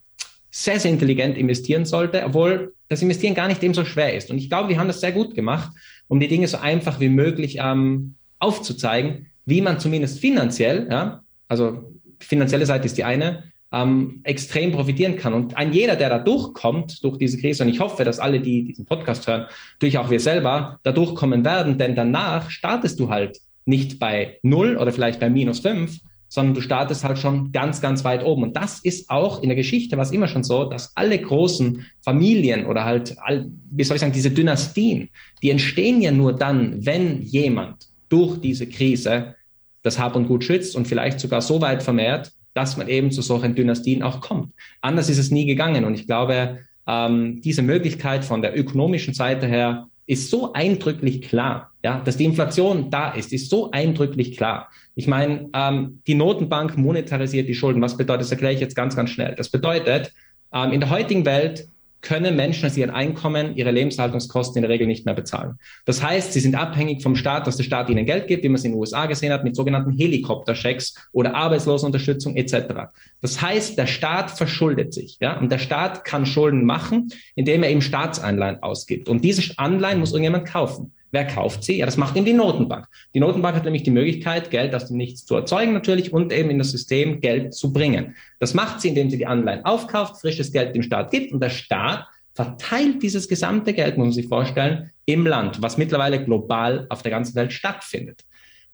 sehr, 0.50 0.80
sehr 0.80 0.90
intelligent 0.90 1.36
investieren 1.36 1.84
sollte, 1.84 2.24
obwohl 2.24 2.72
das 2.88 3.02
Investieren 3.02 3.34
gar 3.34 3.48
nicht 3.48 3.62
eben 3.62 3.74
so 3.74 3.84
schwer 3.84 4.14
ist. 4.14 4.30
Und 4.30 4.38
ich 4.38 4.48
glaube, 4.48 4.70
wir 4.70 4.78
haben 4.78 4.88
das 4.88 5.00
sehr 5.00 5.12
gut 5.12 5.34
gemacht, 5.34 5.70
um 6.08 6.18
die 6.18 6.28
Dinge 6.28 6.48
so 6.48 6.56
einfach 6.56 7.00
wie 7.00 7.10
möglich 7.10 7.58
ähm, 7.60 8.14
aufzuzeigen, 8.38 9.26
wie 9.44 9.60
man 9.60 9.78
zumindest 9.78 10.18
finanziell, 10.18 10.88
ja, 10.90 11.22
also 11.46 11.92
finanzielle 12.18 12.66
Seite 12.66 12.86
ist 12.86 12.96
die 12.96 13.04
eine, 13.04 13.44
ähm, 13.70 14.20
extrem 14.24 14.72
profitieren 14.72 15.16
kann. 15.16 15.34
Und 15.34 15.56
ein 15.56 15.72
jeder, 15.74 15.96
der 15.96 16.08
da 16.08 16.18
durchkommt 16.18 17.04
durch 17.04 17.18
diese 17.18 17.38
Krise, 17.38 17.64
und 17.64 17.68
ich 17.68 17.80
hoffe, 17.80 18.04
dass 18.04 18.18
alle, 18.18 18.40
die 18.40 18.64
diesen 18.64 18.86
Podcast 18.86 19.26
hören, 19.26 19.46
durch 19.78 19.98
auch 19.98 20.10
wir 20.10 20.20
selber, 20.20 20.80
da 20.82 20.92
durchkommen 20.92 21.44
werden, 21.44 21.76
denn 21.76 21.94
danach 21.94 22.50
startest 22.50 22.98
du 22.98 23.10
halt 23.10 23.38
nicht 23.66 23.98
bei 23.98 24.38
null 24.42 24.78
oder 24.78 24.92
vielleicht 24.92 25.20
bei 25.20 25.28
minus 25.28 25.60
fünf, 25.60 25.98
sondern 26.28 26.54
du 26.54 26.60
startest 26.60 27.04
halt 27.04 27.18
schon 27.18 27.52
ganz, 27.52 27.80
ganz 27.80 28.04
weit 28.04 28.24
oben. 28.24 28.42
Und 28.44 28.56
das 28.56 28.80
ist 28.80 29.10
auch 29.10 29.42
in 29.42 29.48
der 29.48 29.56
Geschichte 29.56 29.96
was 29.96 30.12
immer 30.12 30.28
schon 30.28 30.44
so, 30.44 30.64
dass 30.64 30.96
alle 30.96 31.18
großen 31.18 31.86
Familien 32.00 32.66
oder 32.66 32.84
halt, 32.84 33.16
all, 33.18 33.50
wie 33.70 33.84
soll 33.84 33.96
ich 33.96 34.00
sagen, 34.00 34.12
diese 34.12 34.30
Dynastien, 34.30 35.08
die 35.42 35.50
entstehen 35.50 36.00
ja 36.02 36.10
nur 36.10 36.34
dann, 36.34 36.84
wenn 36.84 37.22
jemand 37.22 37.88
durch 38.08 38.40
diese 38.40 38.66
Krise 38.66 39.34
das 39.82 39.98
Hab 39.98 40.16
und 40.16 40.28
Gut 40.28 40.44
schützt 40.44 40.76
und 40.76 40.86
vielleicht 40.86 41.20
sogar 41.20 41.40
so 41.40 41.60
weit 41.60 41.82
vermehrt, 41.82 42.32
dass 42.54 42.76
man 42.76 42.88
eben 42.88 43.10
zu 43.10 43.22
solchen 43.22 43.54
Dynastien 43.54 44.02
auch 44.02 44.20
kommt. 44.20 44.52
Anders 44.80 45.08
ist 45.08 45.18
es 45.18 45.30
nie 45.30 45.46
gegangen. 45.46 45.84
Und 45.84 45.94
ich 45.94 46.06
glaube, 46.06 46.58
ähm, 46.86 47.40
diese 47.42 47.62
Möglichkeit 47.62 48.24
von 48.24 48.42
der 48.42 48.58
ökonomischen 48.58 49.14
Seite 49.14 49.46
her 49.46 49.86
ist 50.06 50.30
so 50.30 50.52
eindrücklich 50.54 51.22
klar. 51.22 51.72
Ja, 51.84 52.00
dass 52.04 52.16
die 52.16 52.24
Inflation 52.24 52.90
da 52.90 53.10
ist, 53.12 53.32
ist 53.32 53.50
so 53.50 53.70
eindrücklich 53.70 54.36
klar. 54.36 54.68
Ich 54.98 55.06
meine, 55.06 55.48
ähm, 55.54 56.02
die 56.08 56.16
Notenbank 56.16 56.76
monetarisiert 56.76 57.48
die 57.48 57.54
Schulden. 57.54 57.80
Was 57.80 57.96
bedeutet 57.96 58.22
das? 58.22 58.32
Erkläre 58.32 58.52
ich 58.52 58.58
jetzt 58.58 58.74
ganz, 58.74 58.96
ganz 58.96 59.10
schnell. 59.10 59.36
Das 59.36 59.48
bedeutet, 59.48 60.12
ähm, 60.52 60.72
in 60.72 60.80
der 60.80 60.90
heutigen 60.90 61.24
Welt 61.24 61.68
können 62.00 62.34
Menschen 62.34 62.66
aus 62.66 62.76
ihrem 62.76 62.92
Einkommen 62.92 63.54
ihre 63.54 63.70
Lebenshaltungskosten 63.70 64.56
in 64.56 64.62
der 64.62 64.70
Regel 64.70 64.88
nicht 64.88 65.06
mehr 65.06 65.14
bezahlen. 65.14 65.60
Das 65.84 66.02
heißt, 66.02 66.32
sie 66.32 66.40
sind 66.40 66.56
abhängig 66.56 67.04
vom 67.04 67.14
Staat, 67.14 67.46
dass 67.46 67.56
der 67.56 67.62
Staat 67.62 67.90
ihnen 67.90 68.06
Geld 68.06 68.26
gibt, 68.26 68.42
wie 68.42 68.48
man 68.48 68.56
es 68.56 68.64
in 68.64 68.72
den 68.72 68.80
USA 68.80 69.06
gesehen 69.06 69.32
hat, 69.32 69.44
mit 69.44 69.54
sogenannten 69.54 69.92
Helikopterchecks 69.92 70.94
oder 71.12 71.32
Arbeitslosenunterstützung 71.36 72.34
etc. 72.34 72.90
Das 73.20 73.40
heißt, 73.40 73.78
der 73.78 73.86
Staat 73.86 74.32
verschuldet 74.32 74.92
sich, 74.92 75.18
ja, 75.20 75.38
und 75.38 75.52
der 75.52 75.58
Staat 75.58 76.04
kann 76.04 76.26
Schulden 76.26 76.64
machen, 76.64 77.12
indem 77.36 77.62
er 77.62 77.70
eben 77.70 77.82
Staatsanleihen 77.82 78.64
ausgibt. 78.64 79.08
Und 79.08 79.22
diese 79.22 79.56
Anleihen 79.58 80.00
muss 80.00 80.10
irgendjemand 80.10 80.48
kaufen. 80.48 80.92
Wer 81.10 81.26
kauft 81.26 81.64
sie? 81.64 81.78
Ja, 81.78 81.86
das 81.86 81.96
macht 81.96 82.16
eben 82.16 82.26
die 82.26 82.32
Notenbank. 82.32 82.86
Die 83.14 83.20
Notenbank 83.20 83.56
hat 83.56 83.64
nämlich 83.64 83.82
die 83.82 83.90
Möglichkeit, 83.90 84.50
Geld 84.50 84.74
aus 84.74 84.88
dem 84.88 84.96
Nichts 84.96 85.24
zu 85.24 85.34
erzeugen 85.34 85.72
natürlich 85.72 86.12
und 86.12 86.32
eben 86.32 86.50
in 86.50 86.58
das 86.58 86.70
System 86.70 87.20
Geld 87.20 87.54
zu 87.54 87.72
bringen. 87.72 88.14
Das 88.40 88.54
macht 88.54 88.80
sie, 88.80 88.88
indem 88.88 89.10
sie 89.10 89.18
die 89.18 89.26
Anleihen 89.26 89.64
aufkauft, 89.64 90.20
frisches 90.20 90.52
Geld 90.52 90.74
dem 90.74 90.82
Staat 90.82 91.10
gibt 91.10 91.32
und 91.32 91.42
der 91.42 91.50
Staat 91.50 92.06
verteilt 92.34 93.02
dieses 93.02 93.28
gesamte 93.28 93.72
Geld, 93.72 93.96
muss 93.96 94.06
man 94.06 94.12
sich 94.12 94.28
vorstellen, 94.28 94.90
im 95.06 95.26
Land, 95.26 95.60
was 95.62 95.78
mittlerweile 95.78 96.22
global 96.22 96.86
auf 96.88 97.02
der 97.02 97.10
ganzen 97.10 97.34
Welt 97.34 97.52
stattfindet. 97.52 98.24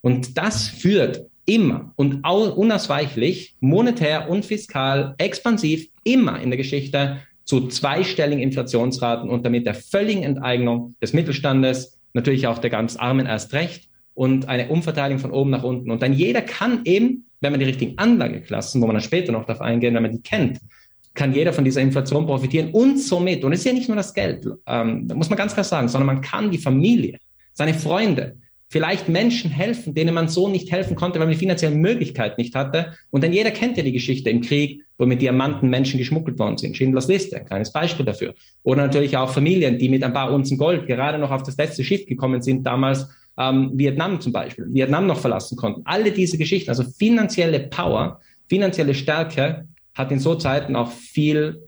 Und 0.00 0.36
das 0.36 0.68
führt 0.68 1.24
immer 1.46 1.92
und 1.96 2.26
unausweichlich, 2.26 3.56
monetär 3.60 4.28
und 4.28 4.44
fiskal, 4.44 5.14
expansiv, 5.18 5.88
immer 6.04 6.40
in 6.40 6.50
der 6.50 6.56
Geschichte 6.58 7.20
zu 7.44 7.68
zweistelligen 7.68 8.42
Inflationsraten 8.42 9.30
und 9.30 9.44
damit 9.44 9.66
der 9.66 9.74
völligen 9.74 10.22
Enteignung 10.22 10.96
des 11.00 11.12
Mittelstandes, 11.12 11.98
natürlich 12.14 12.46
auch 12.46 12.58
der 12.58 12.70
ganz 12.70 12.96
Armen 12.96 13.26
erst 13.26 13.52
recht 13.52 13.88
und 14.14 14.48
eine 14.48 14.68
Umverteilung 14.68 15.18
von 15.18 15.32
oben 15.32 15.50
nach 15.50 15.64
unten. 15.64 15.90
Und 15.90 16.02
dann 16.02 16.12
jeder 16.12 16.40
kann 16.40 16.80
eben, 16.84 17.26
wenn 17.40 17.52
man 17.52 17.60
die 17.60 17.66
richtigen 17.66 17.98
Anlageklassen, 17.98 18.80
wo 18.80 18.86
man 18.86 18.94
dann 18.94 19.02
später 19.02 19.32
noch 19.32 19.44
darauf 19.44 19.60
eingehen, 19.60 19.94
wenn 19.94 20.02
man 20.02 20.12
die 20.12 20.22
kennt, 20.22 20.60
kann 21.14 21.32
jeder 21.32 21.52
von 21.52 21.64
dieser 21.64 21.80
Inflation 21.80 22.26
profitieren 22.26 22.70
und 22.72 22.98
somit, 22.98 23.44
und 23.44 23.52
es 23.52 23.60
ist 23.60 23.66
ja 23.66 23.72
nicht 23.72 23.88
nur 23.88 23.96
das 23.96 24.14
Geld, 24.14 24.46
ähm, 24.66 25.06
muss 25.14 25.28
man 25.28 25.36
ganz 25.36 25.52
klar 25.54 25.64
sagen, 25.64 25.88
sondern 25.88 26.06
man 26.06 26.20
kann 26.20 26.50
die 26.50 26.58
Familie, 26.58 27.18
seine 27.52 27.74
Freunde, 27.74 28.36
vielleicht 28.74 29.08
Menschen 29.08 29.52
helfen, 29.52 29.94
denen 29.94 30.12
man 30.12 30.26
so 30.26 30.48
nicht 30.48 30.72
helfen 30.72 30.96
konnte, 30.96 31.20
weil 31.20 31.28
man 31.28 31.34
die 31.34 31.38
finanziellen 31.38 31.80
Möglichkeiten 31.80 32.40
nicht 32.40 32.56
hatte. 32.56 32.94
Und 33.10 33.22
denn 33.22 33.32
jeder 33.32 33.52
kennt 33.52 33.76
ja 33.76 33.84
die 33.84 33.92
Geschichte 33.92 34.30
im 34.30 34.40
Krieg, 34.40 34.82
wo 34.98 35.06
mit 35.06 35.22
Diamanten 35.22 35.70
Menschen 35.70 35.96
geschmuggelt 35.96 36.40
worden 36.40 36.58
sind. 36.58 36.76
Schindlers 36.76 37.06
Liste, 37.06 37.36
ein 37.36 37.46
kleines 37.46 37.70
Beispiel 37.70 38.04
dafür. 38.04 38.34
Oder 38.64 38.82
natürlich 38.82 39.16
auch 39.16 39.30
Familien, 39.30 39.78
die 39.78 39.88
mit 39.88 40.02
ein 40.02 40.12
paar 40.12 40.32
Unzen 40.32 40.58
Gold 40.58 40.88
gerade 40.88 41.18
noch 41.18 41.30
auf 41.30 41.44
das 41.44 41.56
letzte 41.56 41.84
Schiff 41.84 42.04
gekommen 42.04 42.42
sind, 42.42 42.64
damals 42.64 43.06
ähm, 43.38 43.70
Vietnam 43.74 44.20
zum 44.20 44.32
Beispiel, 44.32 44.66
Vietnam 44.68 45.06
noch 45.06 45.20
verlassen 45.20 45.56
konnten. 45.56 45.82
Alle 45.84 46.10
diese 46.10 46.36
Geschichten, 46.36 46.68
also 46.68 46.82
finanzielle 46.82 47.60
Power, 47.60 48.20
finanzielle 48.48 48.94
Stärke 48.94 49.68
hat 49.94 50.10
in 50.10 50.18
so 50.18 50.34
Zeiten 50.34 50.74
auch 50.74 50.90
viel 50.90 51.62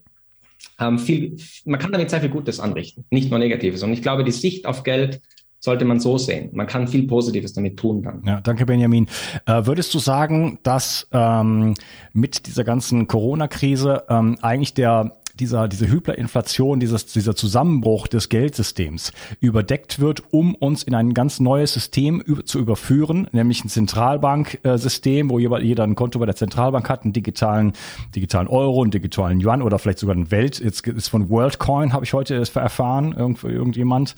ähm, 0.80 0.98
viel, 0.98 1.36
man 1.66 1.78
kann 1.78 1.92
damit 1.92 2.10
sehr 2.10 2.20
viel 2.20 2.30
Gutes 2.30 2.58
anrichten, 2.58 3.04
nicht 3.10 3.30
nur 3.30 3.38
Negatives. 3.38 3.84
Und 3.84 3.92
ich 3.92 4.02
glaube, 4.02 4.24
die 4.24 4.32
Sicht 4.32 4.66
auf 4.66 4.82
Geld 4.82 5.20
sollte 5.66 5.84
man 5.84 5.98
so 5.98 6.16
sehen. 6.16 6.50
Man 6.52 6.68
kann 6.68 6.86
viel 6.86 7.08
Positives 7.08 7.52
damit 7.52 7.76
tun 7.76 8.00
dann. 8.00 8.22
Ja, 8.24 8.40
danke 8.40 8.64
Benjamin. 8.64 9.08
Äh, 9.46 9.66
würdest 9.66 9.92
du 9.94 9.98
sagen, 9.98 10.60
dass 10.62 11.08
ähm, 11.12 11.74
mit 12.12 12.46
dieser 12.46 12.62
ganzen 12.62 13.08
Corona-Krise 13.08 14.04
ähm, 14.08 14.38
eigentlich 14.40 14.74
der 14.74 15.12
dieser, 15.38 15.68
diese 15.68 15.88
Hyperinflation, 15.88 16.80
dieses, 16.80 17.06
dieser 17.06 17.36
Zusammenbruch 17.36 18.06
des 18.06 18.28
Geldsystems 18.28 19.12
überdeckt 19.40 20.00
wird, 20.00 20.22
um 20.30 20.54
uns 20.54 20.82
in 20.82 20.94
ein 20.94 21.14
ganz 21.14 21.40
neues 21.40 21.74
System 21.74 22.22
zu 22.44 22.58
überführen, 22.58 23.28
nämlich 23.32 23.64
ein 23.64 23.68
Zentralbanksystem, 23.68 25.28
wo 25.28 25.38
jeder 25.38 25.84
ein 25.84 25.94
Konto 25.94 26.18
bei 26.18 26.26
der 26.26 26.36
Zentralbank 26.36 26.88
hat, 26.88 27.04
einen 27.04 27.12
digitalen, 27.12 27.72
digitalen 28.14 28.48
Euro, 28.48 28.82
einen 28.82 28.90
digitalen 28.90 29.40
Yuan 29.40 29.62
oder 29.62 29.78
vielleicht 29.78 29.98
sogar 29.98 30.16
ein 30.16 30.30
Welt, 30.30 30.58
jetzt 30.58 30.86
ist 30.86 31.08
von 31.08 31.28
WorldCoin, 31.28 31.92
habe 31.92 32.04
ich 32.04 32.14
heute 32.14 32.34
erfahren, 32.34 33.14
irgend, 33.16 33.44
irgendjemand. 33.44 34.14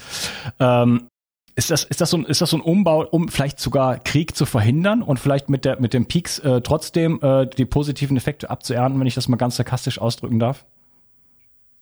Ähm, 0.60 1.08
ist 1.58 1.72
das, 1.72 1.82
ist 1.82 2.00
das 2.00 2.10
so 2.10 2.18
ein, 2.18 2.24
ist 2.24 2.40
das 2.40 2.50
so 2.50 2.56
ein 2.56 2.60
Umbau, 2.60 3.04
um 3.04 3.28
vielleicht 3.28 3.58
sogar 3.58 3.98
Krieg 3.98 4.36
zu 4.36 4.46
verhindern 4.46 5.02
und 5.02 5.18
vielleicht 5.18 5.50
mit 5.50 5.64
der, 5.64 5.80
mit 5.80 5.92
den 5.92 6.06
Peaks 6.06 6.38
äh, 6.38 6.60
trotzdem 6.60 7.18
äh, 7.20 7.46
die 7.46 7.64
positiven 7.64 8.16
Effekte 8.16 8.48
abzuernten, 8.48 9.00
wenn 9.00 9.08
ich 9.08 9.16
das 9.16 9.26
mal 9.26 9.36
ganz 9.36 9.56
sarkastisch 9.56 10.00
ausdrücken 10.00 10.38
darf? 10.38 10.64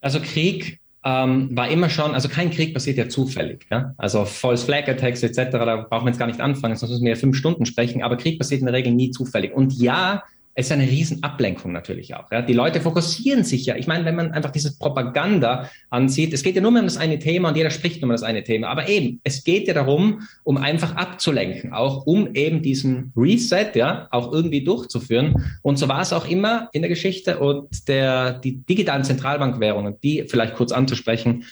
Also 0.01 0.19
Krieg 0.21 0.81
ähm, 1.05 1.55
war 1.55 1.69
immer 1.69 1.91
schon, 1.91 2.15
also 2.15 2.31
kein 2.31 2.51
Krieg 2.51 2.73
passiert 2.73 2.97
ja 2.97 3.11
zufällig. 3.11 3.67
Ja? 3.71 3.95
Also 3.99 4.25
False 4.25 4.65
Flag 4.65 4.89
Attacks 4.89 5.23
etc., 5.23 5.51
da 5.53 5.87
brauchen 5.91 6.07
wir 6.07 6.11
jetzt 6.11 6.19
gar 6.19 6.27
nicht 6.27 6.41
anfangen, 6.41 6.75
sonst 6.77 6.93
müssen 6.93 7.05
wir 7.05 7.13
ja 7.13 7.19
fünf 7.19 7.37
Stunden 7.37 7.67
sprechen, 7.67 8.03
aber 8.03 8.17
Krieg 8.17 8.39
passiert 8.39 8.61
in 8.61 8.67
der 8.67 8.75
Regel 8.75 8.95
nie 8.95 9.11
zufällig. 9.11 9.53
Und 9.53 9.75
ja, 9.75 10.23
ist 10.59 10.73
eine 10.73 10.89
Riesenablenkung 10.89 11.71
natürlich 11.71 12.15
auch. 12.15 12.33
Ja. 12.33 12.41
Die 12.41 12.55
Leute 12.55 12.81
fokussieren 12.81 13.45
sich 13.45 13.67
ja. 13.67 13.77
Ich 13.77 13.87
meine, 13.87 14.07
wenn 14.07 14.17
man 14.17 14.33
einfach 14.33 14.51
dieses 14.51 14.79
Propaganda 14.79 15.71
ansieht, 15.91 16.33
es 16.33 16.43
geht 16.43 16.57
ja 16.57 16.63
nur 16.63 16.71
mehr 16.71 16.81
um 16.81 16.87
das 16.87 16.97
eine 16.97 17.19
Thema 17.19 17.51
und 17.51 17.57
jeder 17.57 17.69
spricht 17.69 18.01
nur 18.01 18.09
um 18.09 18.13
das 18.13 18.23
eine 18.23 18.43
Thema. 18.43 18.69
Aber 18.69 18.89
eben, 18.89 19.21
es 19.23 19.45
geht 19.45 19.69
ja 19.69 19.75
darum, 19.75 20.23
um 20.45 20.57
einfach 20.57 20.97
abzulenken, 20.97 21.75
auch 21.75 22.07
um 22.07 22.35
eben 22.35 22.63
diesen 22.63 23.13
Reset 23.15 23.73
ja 23.75 24.09
auch 24.11 24.33
irgendwie 24.33 24.65
durchzuführen. 24.65 25.59
Und 25.61 25.77
so 25.77 25.89
war 25.89 26.01
es 26.01 26.15
auch 26.15 26.27
immer 26.27 26.71
in 26.73 26.81
der 26.81 26.89
Geschichte 26.89 27.39
und 27.39 27.87
der, 27.87 28.33
die 28.39 28.57
digitalen 28.65 29.05
Zentralbankwährungen, 29.05 30.01
die 30.03 30.25
vielleicht 30.27 30.55
kurz 30.55 30.73
anzusprechen, 30.73 31.45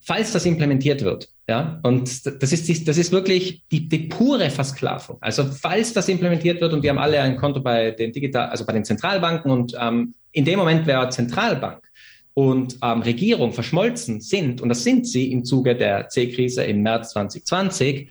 falls 0.00 0.32
das 0.32 0.46
implementiert 0.46 1.04
wird, 1.04 1.28
ja, 1.48 1.80
und 1.82 2.24
das 2.24 2.52
ist, 2.52 2.86
das 2.86 2.96
ist 2.96 3.10
wirklich 3.10 3.62
die, 3.72 3.88
die 3.88 3.98
pure 3.98 4.48
Versklavung. 4.48 5.18
Also 5.20 5.44
falls 5.44 5.92
das 5.92 6.08
implementiert 6.08 6.60
wird 6.60 6.72
und 6.72 6.82
wir 6.82 6.90
haben 6.90 6.98
alle 6.98 7.20
ein 7.20 7.36
Konto 7.36 7.60
bei 7.60 7.90
den 7.90 8.12
digital, 8.12 8.48
also 8.48 8.64
bei 8.64 8.72
den 8.72 8.84
Zentralbanken 8.84 9.50
und 9.50 9.74
ähm, 9.78 10.14
in 10.30 10.44
dem 10.44 10.58
Moment 10.58 10.86
wäre 10.86 11.08
Zentralbank 11.08 11.82
und 12.34 12.78
ähm, 12.82 13.02
Regierung 13.02 13.52
verschmolzen 13.52 14.20
sind, 14.20 14.60
und 14.60 14.68
das 14.68 14.84
sind 14.84 15.06
sie 15.06 15.32
im 15.32 15.44
Zuge 15.44 15.74
der 15.74 16.08
C-Krise 16.08 16.62
im 16.62 16.82
März 16.82 17.10
2020, 17.10 18.08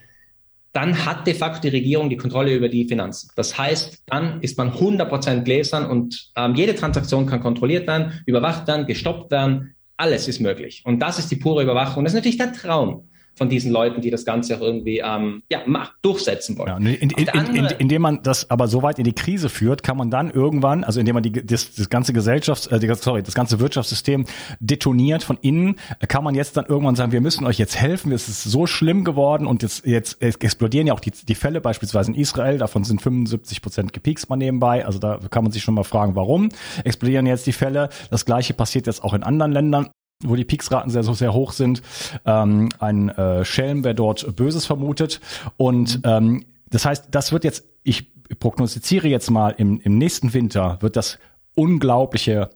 dann 0.74 1.06
hat 1.06 1.26
de 1.26 1.34
facto 1.34 1.62
die 1.62 1.70
Regierung 1.70 2.10
die 2.10 2.17
Kontrolle 2.17 2.54
über 2.54 2.70
die 2.70 2.86
Finanzen. 2.86 3.30
Das 3.36 3.58
heißt, 3.58 4.04
dann 4.08 4.41
ist 4.41 4.58
man 4.58 4.72
100% 4.72 5.41
gläsern 5.41 5.89
und 5.89 6.32
ähm, 6.36 6.56
jede 6.56 6.76
Transaktion 6.76 7.26
kann 7.26 7.41
kontrolliert 7.41 7.88
werden, 7.88 8.22
überwacht 8.26 8.67
werden, 8.67 8.86
gestoppt 8.86 9.32
werden, 9.32 9.76
alles 9.96 10.28
ist 10.28 10.39
möglich. 10.39 10.82
Und 10.86 11.00
das 11.00 11.17
ist 11.17 11.32
die 11.32 11.36
pure 11.38 11.63
Überwachung. 11.63 12.04
Das 12.04 12.13
ist 12.13 12.17
natürlich 12.17 12.38
der 12.38 12.54
Traum 12.54 13.08
von 13.41 13.49
diesen 13.49 13.71
Leuten, 13.71 14.01
die 14.01 14.12
das 14.12 14.23
Ganze 14.23 14.56
auch 14.56 14.62
irgendwie 14.62 15.01
ähm, 15.04 15.41
ja, 15.49 15.62
macht, 15.65 15.93
durchsetzen 16.04 16.60
wollen. 16.60 16.67
Ja, 16.67 16.77
in, 16.77 17.10
in, 17.10 17.56
in, 17.56 17.65
indem 17.80 18.04
man 18.04 18.21
das 18.21 18.51
aber 18.51 18.67
so 18.67 18.84
weit 18.84 18.99
in 18.99 19.04
die 19.04 19.13
Krise 19.13 19.49
führt, 19.49 19.82
kann 19.82 19.97
man 19.97 20.12
dann 20.12 20.30
irgendwann, 20.30 20.84
also 20.84 20.99
indem 20.99 21.15
man 21.15 21.23
die, 21.23 21.32
das, 21.32 21.73
das 21.73 21.89
ganze 21.89 22.13
Gesellschafts, 22.13 22.67
äh, 22.67 22.95
sorry, 23.01 23.23
das 23.23 23.34
ganze 23.34 23.60
Wirtschaftssystem 23.60 24.25
detoniert 24.60 25.23
von 25.23 25.39
innen, 25.41 25.77
kann 26.08 26.23
man 26.23 26.36
jetzt 26.36 26.56
dann 26.56 26.67
irgendwann 26.67 26.93
sagen, 26.93 27.13
wir 27.13 27.21
müssen 27.21 27.47
euch 27.47 27.58
jetzt 27.58 27.75
helfen, 27.75 28.12
es 28.12 28.30
ist 28.30 28.43
so 28.43 28.67
schlimm 28.67 29.04
geworden 29.04 29.47
und 29.47 29.63
jetzt, 29.63 29.88
jetzt 29.88 30.21
explodieren 30.21 30.86
ja 30.86 30.93
auch 30.93 30.99
die, 30.99 31.10
die 31.10 31.34
Fälle 31.34 31.62
beispielsweise 31.62 32.12
in 32.12 32.17
Israel, 32.19 32.60
davon 32.60 32.84
sind 32.84 33.01
75 33.01 33.63
Prozent 33.63 33.91
gepiekst 33.91 34.30
mal 34.30 34.36
nebenbei, 34.36 34.86
also 34.86 34.99
da 34.99 35.19
kann 35.32 35.43
man 35.43 35.51
sich 35.51 35.63
schon 35.63 35.73
mal 35.73 35.84
fragen, 35.84 36.13
warum 36.13 36.49
explodieren 36.84 37.25
jetzt 37.25 37.47
die 37.47 37.54
Fälle. 37.54 37.89
Das 38.12 38.25
gleiche 38.25 38.54
passiert 38.54 38.86
jetzt 38.86 39.04
auch 39.04 39.15
in 39.15 39.23
anderen 39.23 39.51
Ländern 39.51 39.89
wo 40.23 40.36
die 40.36 40.45
Peaksraten 40.45 40.91
sehr, 40.91 41.03
so 41.03 41.13
sehr 41.13 41.34
hoch 41.34 41.51
sind. 41.51 41.81
Ähm, 42.25 42.69
ein 42.79 43.10
äh, 43.10 43.45
Schelm, 43.45 43.84
wer 43.84 43.93
dort 43.93 44.36
Böses 44.36 44.65
vermutet. 44.65 45.19
Und 45.57 45.97
mhm. 45.97 46.12
ähm, 46.12 46.45
das 46.69 46.86
heißt, 46.86 47.07
das 47.12 47.31
wird 47.31 47.43
jetzt, 47.43 47.65
ich 47.84 48.12
prognostiziere 48.39 49.07
jetzt 49.07 49.29
mal, 49.29 49.53
im, 49.57 49.79
im 49.81 49.97
nächsten 49.97 50.34
Winter 50.34 50.77
wird 50.81 50.95
das 50.95 51.19
unglaubliche 51.55 52.49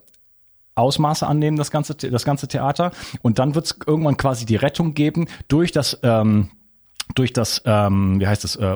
Ausmaße 0.76 1.26
annehmen, 1.26 1.58
das 1.58 1.72
ganze, 1.72 1.96
das 1.96 2.26
ganze 2.26 2.48
Theater. 2.48 2.92
Und 3.22 3.40
dann 3.40 3.56
wird 3.56 3.66
es 3.66 3.78
irgendwann 3.86 4.18
quasi 4.18 4.46
die 4.46 4.58
Rettung 4.58 4.94
geben 4.94 5.28
durch 5.48 5.72
das 5.72 6.00
ähm, 6.04 6.52
durch 7.14 7.34
das, 7.34 7.62
ähm, 7.66 8.20
wie 8.20 8.28
heißt 8.28 8.44
das, 8.44 8.56
äh, 8.56 8.76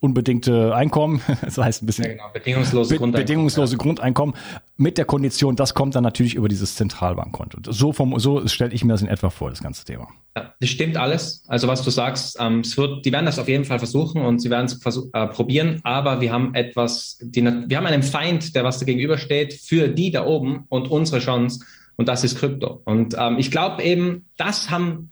unbedingte 0.00 0.74
Einkommen, 0.74 1.22
das 1.40 1.56
heißt 1.58 1.82
ein 1.82 1.86
bisschen 1.86 2.04
ja, 2.04 2.10
genau, 2.12 2.30
bedingungslose, 2.32 2.90
be 2.90 2.98
Grundeinkommen, 2.98 3.26
bedingungslose 3.26 3.72
ja. 3.72 3.78
Grundeinkommen 3.78 4.34
mit 4.76 4.98
der 4.98 5.06
Kondition, 5.06 5.56
das 5.56 5.74
kommt 5.74 5.94
dann 5.94 6.04
natürlich 6.04 6.34
über 6.34 6.48
dieses 6.48 6.74
Zentralbankkonto. 6.76 7.72
So, 7.72 7.92
vom, 7.92 8.18
so 8.18 8.46
stelle 8.46 8.72
ich 8.72 8.84
mir 8.84 8.92
das 8.92 9.02
in 9.02 9.08
etwa 9.08 9.30
vor, 9.30 9.50
das 9.50 9.62
ganze 9.62 9.84
Thema. 9.84 10.08
Ja, 10.36 10.54
das 10.60 10.68
stimmt 10.68 10.96
alles. 10.96 11.44
Also 11.48 11.66
was 11.68 11.82
du 11.82 11.90
sagst, 11.90 12.36
ähm, 12.38 12.60
es 12.60 12.76
wird, 12.76 13.04
die 13.06 13.12
werden 13.12 13.26
das 13.26 13.38
auf 13.38 13.48
jeden 13.48 13.64
Fall 13.64 13.78
versuchen 13.78 14.22
und 14.22 14.40
sie 14.40 14.50
werden 14.50 14.66
es 14.66 15.10
äh, 15.12 15.26
probieren, 15.28 15.80
aber 15.84 16.20
wir 16.20 16.32
haben 16.32 16.54
etwas, 16.54 17.18
die, 17.22 17.42
wir 17.42 17.76
haben 17.76 17.86
einen 17.86 18.02
Feind, 18.02 18.54
der 18.54 18.64
was 18.64 18.78
da 18.78 18.84
gegenübersteht, 18.84 19.54
für 19.54 19.88
die 19.88 20.10
da 20.10 20.26
oben 20.26 20.64
und 20.68 20.90
unsere 20.90 21.20
Chance 21.20 21.64
und 21.98 22.06
das 22.06 22.22
ist 22.22 22.38
Krypto. 22.38 22.80
Und 22.84 23.16
ähm, 23.18 23.38
ich 23.38 23.50
glaube 23.50 23.82
eben, 23.82 24.26
das 24.36 24.70
haben 24.70 25.10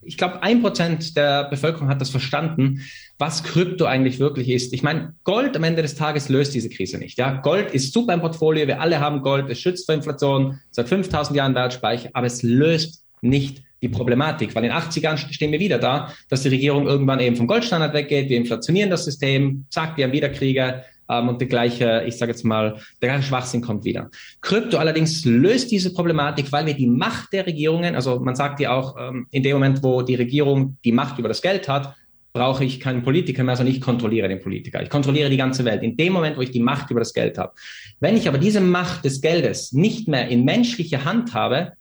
ich 0.00 0.16
glaube, 0.16 0.42
ein 0.42 0.62
Prozent 0.62 1.16
der 1.16 1.44
Bevölkerung 1.44 1.88
hat 1.88 2.00
das 2.00 2.10
verstanden, 2.10 2.80
was 3.18 3.42
Krypto 3.42 3.84
eigentlich 3.84 4.18
wirklich 4.18 4.48
ist. 4.48 4.72
Ich 4.72 4.82
meine, 4.82 5.14
Gold 5.24 5.56
am 5.56 5.64
Ende 5.64 5.82
des 5.82 5.94
Tages 5.94 6.28
löst 6.28 6.54
diese 6.54 6.70
Krise 6.70 6.98
nicht. 6.98 7.18
Ja, 7.18 7.32
Gold 7.34 7.72
ist 7.72 7.92
super 7.92 8.14
im 8.14 8.20
Portfolio. 8.20 8.66
Wir 8.66 8.80
alle 8.80 9.00
haben 9.00 9.22
Gold. 9.22 9.50
Es 9.50 9.60
schützt 9.60 9.86
vor 9.86 9.94
Inflation. 9.94 10.60
Seit 10.70 10.88
5000 10.88 11.36
Jahren 11.36 11.54
Wertspeicher. 11.54 12.10
Aber 12.14 12.26
es 12.26 12.42
löst 12.42 13.04
nicht 13.20 13.62
die 13.82 13.88
Problematik. 13.88 14.54
Weil 14.54 14.64
in 14.64 14.72
80ern 14.72 15.16
stehen 15.16 15.52
wir 15.52 15.60
wieder 15.60 15.78
da, 15.78 16.12
dass 16.28 16.42
die 16.42 16.48
Regierung 16.48 16.86
irgendwann 16.86 17.20
eben 17.20 17.36
vom 17.36 17.46
Goldstandard 17.46 17.92
weggeht. 17.92 18.30
Wir 18.30 18.38
inflationieren 18.38 18.90
das 18.90 19.04
System. 19.04 19.66
Zack, 19.70 19.96
wir 19.96 20.04
haben 20.04 20.12
wieder 20.12 20.30
Kriege. 20.30 20.82
Ähm, 21.08 21.28
und 21.28 21.40
der 21.40 21.48
gleiche, 21.48 22.04
ich 22.06 22.16
sage 22.16 22.32
jetzt 22.32 22.44
mal, 22.44 22.80
der 23.02 23.10
gleiche 23.10 23.28
Schwachsinn 23.28 23.60
kommt 23.60 23.84
wieder. 23.84 24.10
Krypto 24.40 24.78
allerdings 24.78 25.24
löst 25.24 25.70
diese 25.70 25.92
Problematik, 25.92 26.50
weil 26.52 26.66
wir 26.66 26.74
die 26.74 26.86
Macht 26.86 27.32
der 27.32 27.46
Regierungen, 27.46 27.94
also 27.94 28.20
man 28.20 28.34
sagt 28.34 28.60
ja 28.60 28.72
auch, 28.72 28.96
ähm, 28.98 29.26
in 29.30 29.42
dem 29.42 29.54
Moment, 29.54 29.82
wo 29.82 30.02
die 30.02 30.14
Regierung 30.14 30.76
die 30.84 30.92
Macht 30.92 31.18
über 31.18 31.28
das 31.28 31.42
Geld 31.42 31.68
hat, 31.68 31.94
brauche 32.32 32.64
ich 32.64 32.80
keinen 32.80 33.04
Politiker 33.04 33.44
mehr, 33.44 33.54
sondern 33.54 33.74
ich 33.74 33.80
kontrolliere 33.80 34.28
den 34.28 34.40
Politiker. 34.40 34.82
Ich 34.82 34.90
kontrolliere 34.90 35.30
die 35.30 35.36
ganze 35.36 35.64
Welt. 35.64 35.82
In 35.84 35.96
dem 35.96 36.12
Moment, 36.12 36.36
wo 36.36 36.40
ich 36.40 36.50
die 36.50 36.60
Macht 36.60 36.90
über 36.90 37.00
das 37.00 37.14
Geld 37.14 37.38
habe. 37.38 37.52
Wenn 38.00 38.16
ich 38.16 38.26
aber 38.26 38.38
diese 38.38 38.60
Macht 38.60 39.04
des 39.04 39.20
Geldes 39.20 39.72
nicht 39.72 40.08
mehr 40.08 40.26
in 40.28 40.44
menschlicher 40.44 41.04
Hand 41.04 41.32
habe, 41.32 41.72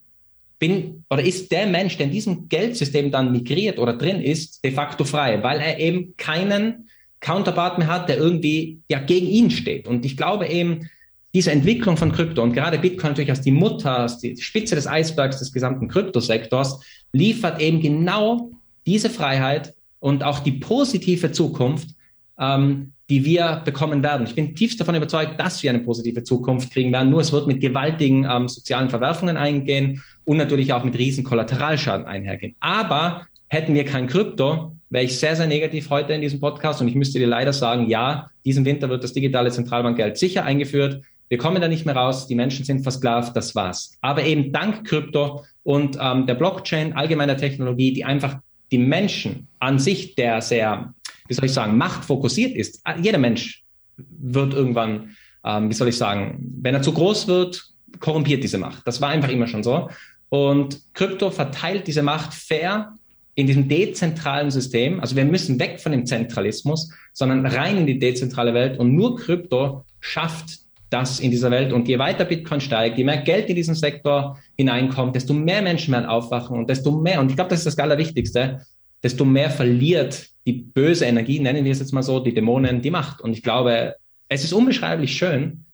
bin 0.59 1.03
oder 1.09 1.23
ist 1.23 1.51
der 1.51 1.65
Mensch, 1.65 1.97
der 1.97 2.05
in 2.05 2.11
diesem 2.11 2.47
Geldsystem 2.47 3.11
dann 3.11 3.31
migriert 3.31 3.79
oder 3.79 3.97
drin 3.97 4.21
ist, 4.21 4.63
de 4.63 4.71
facto 4.71 5.03
frei, 5.03 5.41
weil 5.41 5.59
er 5.59 5.79
eben 5.79 6.15
keinen 6.17 6.87
Counterpart 7.23 7.79
mehr 7.79 7.87
hat, 7.87 8.09
der 8.09 8.17
irgendwie 8.17 8.81
ja 8.89 8.99
gegen 8.99 9.27
ihn 9.27 9.49
steht. 9.49 9.87
Und 9.87 10.05
ich 10.05 10.15
glaube 10.17 10.47
eben, 10.47 10.89
diese 11.33 11.51
Entwicklung 11.51 11.97
von 11.97 12.11
Krypto 12.11 12.43
und 12.43 12.53
gerade 12.53 12.77
Bitcoin 12.77 13.11
natürlich 13.11 13.31
als 13.31 13.41
die 13.41 13.51
Mutter, 13.51 13.97
als 13.99 14.19
die 14.19 14.37
Spitze 14.37 14.75
des 14.75 14.85
Eisbergs 14.85 15.39
des 15.39 15.51
gesamten 15.51 15.87
Kryptosektors, 15.87 16.81
liefert 17.11 17.59
eben 17.59 17.81
genau 17.81 18.51
diese 18.85 19.09
Freiheit 19.09 19.73
und 19.99 20.23
auch 20.23 20.39
die 20.39 20.51
positive 20.51 21.31
Zukunft, 21.31 21.89
ähm, 22.37 22.91
die 23.09 23.25
wir 23.25 23.61
bekommen 23.65 24.03
werden. 24.03 24.27
Ich 24.27 24.35
bin 24.35 24.55
tiefst 24.55 24.79
davon 24.79 24.95
überzeugt, 24.95 25.39
dass 25.39 25.63
wir 25.63 25.71
eine 25.71 25.79
positive 25.79 26.23
Zukunft 26.23 26.71
kriegen 26.71 26.91
werden. 26.91 27.09
Nur 27.09 27.21
es 27.21 27.31
wird 27.31 27.47
mit 27.47 27.61
gewaltigen 27.61 28.27
ähm, 28.29 28.47
sozialen 28.47 28.89
Verwerfungen 28.89 29.37
eingehen 29.37 30.03
und 30.25 30.37
natürlich 30.37 30.71
auch 30.73 30.83
mit 30.83 30.97
riesen 30.97 31.23
Kollateralschaden 31.23 32.05
einhergehen. 32.05 32.55
Aber 32.59 33.25
hätten 33.47 33.73
wir 33.73 33.85
kein 33.85 34.07
Krypto, 34.07 34.75
wäre 34.93 35.05
ich 35.05 35.19
sehr, 35.19 35.35
sehr 35.35 35.47
negativ 35.47 35.89
heute 35.89 36.13
in 36.13 36.21
diesem 36.21 36.39
Podcast 36.39 36.79
und 36.79 36.87
ich 36.87 36.95
müsste 36.95 37.19
dir 37.19 37.27
leider 37.27 37.51
sagen, 37.51 37.89
ja, 37.89 38.29
diesen 38.45 38.63
Winter 38.63 38.89
wird 38.89 39.03
das 39.03 39.13
digitale 39.13 39.51
Zentralbankgeld 39.51 40.17
sicher 40.17 40.45
eingeführt. 40.45 41.01
Wir 41.29 41.39
kommen 41.39 41.59
da 41.61 41.67
nicht 41.67 41.85
mehr 41.85 41.95
raus, 41.95 42.27
die 42.27 42.35
Menschen 42.35 42.63
sind 42.63 42.83
versklavt, 42.83 43.35
das 43.35 43.55
war's. 43.55 43.97
Aber 44.01 44.23
eben 44.23 44.51
dank 44.51 44.87
Krypto 44.87 45.43
und 45.63 45.97
ähm, 45.99 46.27
der 46.27 46.35
Blockchain, 46.35 46.93
allgemeiner 46.93 47.37
Technologie, 47.37 47.91
die 47.91 48.05
einfach 48.05 48.37
die 48.71 48.77
Menschen 48.77 49.47
an 49.59 49.79
sich, 49.79 50.15
der 50.15 50.41
sehr 50.41 50.93
wie 51.27 51.33
soll 51.33 51.45
ich 51.45 51.53
sagen, 51.53 51.77
machtfokussiert 51.77 52.55
ist. 52.55 52.81
Jeder 53.01 53.17
Mensch 53.17 53.63
wird 53.97 54.53
irgendwann, 54.53 55.15
ähm, 55.43 55.69
wie 55.69 55.73
soll 55.73 55.87
ich 55.87 55.97
sagen, 55.97 56.53
wenn 56.61 56.75
er 56.75 56.81
zu 56.81 56.93
groß 56.93 57.27
wird, 57.27 57.63
korrumpiert 57.99 58.43
diese 58.43 58.57
Macht. 58.57 58.85
Das 58.85 59.01
war 59.01 59.09
einfach 59.09 59.29
immer 59.29 59.47
schon 59.47 59.63
so. 59.63 59.89
Und 60.29 60.81
Krypto 60.93 61.29
verteilt 61.31 61.87
diese 61.87 62.01
Macht 62.01 62.33
fair 62.33 62.93
in 63.35 63.47
diesem 63.47 63.67
dezentralen 63.67 64.51
System. 64.51 64.99
Also 64.99 65.15
wir 65.15 65.25
müssen 65.25 65.59
weg 65.59 65.79
von 65.79 65.91
dem 65.91 66.05
Zentralismus, 66.05 66.91
sondern 67.13 67.45
rein 67.45 67.77
in 67.77 67.87
die 67.87 67.99
dezentrale 67.99 68.53
Welt. 68.53 68.79
Und 68.79 68.93
nur 68.93 69.17
Krypto 69.17 69.85
schafft 69.99 70.59
das 70.89 71.19
in 71.19 71.31
dieser 71.31 71.49
Welt. 71.49 71.73
Und 71.73 71.87
je 71.87 71.97
weiter 71.97 72.25
Bitcoin 72.25 72.61
steigt, 72.61 72.97
je 72.97 73.03
mehr 73.03 73.17
Geld 73.17 73.49
in 73.49 73.55
diesen 73.55 73.73
Sektor 73.73 74.37
hineinkommt, 74.55 75.15
desto 75.15 75.33
mehr 75.33 75.63
Menschen 75.63 75.91
werden 75.91 76.05
aufwachen 76.05 76.57
und 76.57 76.69
desto 76.69 76.91
mehr, 76.91 77.19
und 77.19 77.29
ich 77.29 77.35
glaube, 77.35 77.49
das 77.49 77.59
ist 77.59 77.65
das 77.65 77.79
Allerwichtigste, 77.79 78.61
desto 79.01 79.25
mehr 79.25 79.49
verliert 79.49 80.27
die 80.45 80.53
böse 80.53 81.05
Energie, 81.05 81.39
nennen 81.39 81.65
wir 81.65 81.71
es 81.71 81.79
jetzt 81.79 81.93
mal 81.93 82.03
so, 82.03 82.19
die 82.19 82.33
Dämonen, 82.33 82.81
die 82.81 82.91
Macht. 82.91 83.21
Und 83.21 83.33
ich 83.33 83.41
glaube, 83.41 83.95
es 84.29 84.43
ist 84.43 84.53
unbeschreiblich 84.53 85.15
schön 85.17 85.65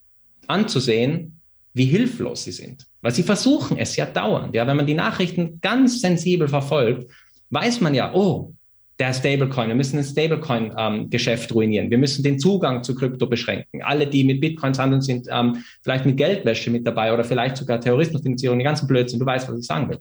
anzusehen, 0.47 1.39
wie 1.73 1.85
hilflos 1.85 2.45
sie 2.45 2.51
sind. 2.51 2.85
Weil 3.01 3.13
sie 3.13 3.23
versuchen 3.23 3.77
es 3.77 3.95
ja 3.95 4.05
dauernd. 4.05 4.55
Ja, 4.55 4.67
wenn 4.67 4.77
man 4.77 4.87
die 4.87 4.95
Nachrichten 4.95 5.59
ganz 5.61 6.01
sensibel 6.01 6.47
verfolgt, 6.47 7.11
weiß 7.49 7.81
man 7.81 7.93
ja, 7.93 8.13
oh, 8.13 8.53
der 8.99 9.13
Stablecoin, 9.13 9.69
wir 9.69 9.75
müssen 9.75 9.97
ein 9.97 10.03
Stablecoin-Geschäft 10.03 11.51
ähm, 11.51 11.53
ruinieren. 11.55 11.89
Wir 11.89 11.97
müssen 11.97 12.21
den 12.21 12.37
Zugang 12.37 12.83
zu 12.83 12.93
Krypto 12.95 13.27
beschränken. 13.27 13.81
Alle, 13.81 14.05
die 14.05 14.25
mit 14.25 14.41
Bitcoins 14.41 14.77
handeln, 14.77 15.01
sind 15.01 15.27
ähm, 15.31 15.63
vielleicht 15.81 16.05
mit 16.05 16.17
Geldwäsche 16.17 16.69
mit 16.69 16.85
dabei 16.85 17.13
oder 17.13 17.23
vielleicht 17.23 17.55
sogar 17.55 17.79
Terrorismusfinanzierung, 17.79 18.59
die 18.59 18.65
ganzen 18.65 18.87
Blödsinn. 18.87 19.19
Du 19.19 19.25
weißt, 19.25 19.47
was 19.47 19.59
ich 19.59 19.65
sagen 19.65 19.89
will. 19.89 19.99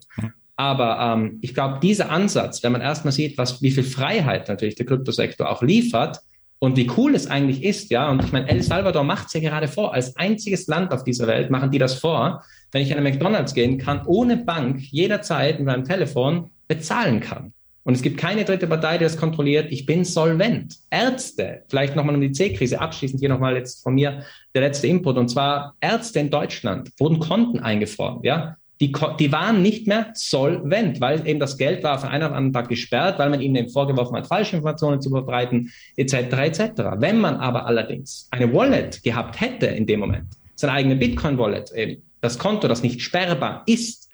Aber 0.57 0.99
ähm, 0.99 1.39
ich 1.41 1.53
glaube, 1.53 1.79
dieser 1.81 2.11
Ansatz, 2.11 2.61
wenn 2.61 2.73
man 2.73 2.81
erstmal 2.81 3.13
sieht, 3.13 3.37
was, 3.37 3.61
wie 3.61 3.71
viel 3.71 3.85
Freiheit 3.85 4.49
natürlich 4.49 4.75
der 4.75 4.85
Kryptosektor 4.85 5.49
auch 5.49 5.61
liefert 5.61 6.19
und 6.59 6.75
wie 6.75 6.91
cool 6.97 7.15
es 7.15 7.27
eigentlich 7.27 7.63
ist, 7.63 7.91
ja, 7.91 8.11
und 8.11 8.21
ich 8.21 8.33
meine, 8.33 8.49
El 8.49 8.61
Salvador 8.61 9.05
macht 9.05 9.27
es 9.27 9.33
ja 9.33 9.39
gerade 9.39 9.69
vor, 9.69 9.93
als 9.93 10.17
einziges 10.17 10.67
Land 10.67 10.91
auf 10.91 11.05
dieser 11.05 11.27
Welt 11.27 11.49
machen 11.49 11.71
die 11.71 11.79
das 11.79 11.93
vor, 11.93 12.43
wenn 12.73 12.81
ich 12.81 12.91
an 12.91 12.97
eine 12.97 13.09
McDonalds 13.09 13.53
gehen 13.53 13.77
kann, 13.77 14.05
ohne 14.05 14.35
Bank 14.35 14.81
jederzeit 14.91 15.59
mit 15.59 15.67
meinem 15.67 15.85
Telefon 15.85 16.49
bezahlen 16.69 17.19
kann. 17.19 17.51
Und 17.83 17.95
es 17.95 18.01
gibt 18.01 18.17
keine 18.17 18.45
dritte 18.45 18.67
Partei, 18.67 18.97
die 18.97 19.03
das 19.03 19.17
kontrolliert. 19.17 19.71
Ich 19.71 19.85
bin 19.85 20.05
solvent. 20.05 20.77
Ärzte, 20.89 21.63
vielleicht 21.67 21.97
nochmal 21.97 22.15
um 22.15 22.21
die 22.21 22.31
C-Krise 22.31 22.79
abschließend 22.79 23.19
hier 23.19 23.29
nochmal 23.29 23.57
jetzt 23.57 23.83
von 23.83 23.95
mir 23.95 24.23
der 24.55 24.61
letzte 24.61 24.87
Input. 24.87 25.17
Und 25.17 25.27
zwar 25.27 25.75
Ärzte 25.81 26.19
in 26.19 26.29
Deutschland 26.29 26.91
wurden 26.97 27.19
Konten 27.19 27.59
eingefroren, 27.59 28.23
ja 28.23 28.55
die, 28.81 28.93
die 29.19 29.31
waren 29.31 29.61
nicht 29.61 29.87
mehr 29.87 30.11
solvent, 30.13 31.01
weil 31.01 31.27
eben 31.27 31.39
das 31.39 31.57
Geld 31.57 31.83
war 31.83 31.99
von 31.99 32.09
einem 32.09 32.27
auf 32.27 32.33
anderen 32.33 32.53
Tag 32.53 32.69
gesperrt, 32.69 33.19
weil 33.19 33.29
man 33.29 33.41
ihnen 33.41 33.55
eben 33.55 33.69
vorgeworfen 33.69 34.15
hat, 34.15 34.27
falsche 34.27 34.55
Informationen 34.55 35.01
zu 35.01 35.09
verbreiten, 35.09 35.71
etc. 35.97 36.13
etc. 36.13 36.61
Wenn 36.97 37.19
man 37.19 37.35
aber 37.35 37.65
allerdings 37.65 38.27
eine 38.31 38.53
Wallet 38.53 39.03
gehabt 39.03 39.41
hätte 39.41 39.65
in 39.65 39.85
dem 39.85 39.99
Moment, 39.99 40.27
seine 40.55 40.73
eigene 40.73 40.95
Bitcoin-Wallet, 40.95 41.71
eben 41.71 42.01
das 42.21 42.39
Konto, 42.39 42.67
das 42.67 42.81
nicht 42.81 43.01
sperrbar 43.01 43.63
ist, 43.65 44.09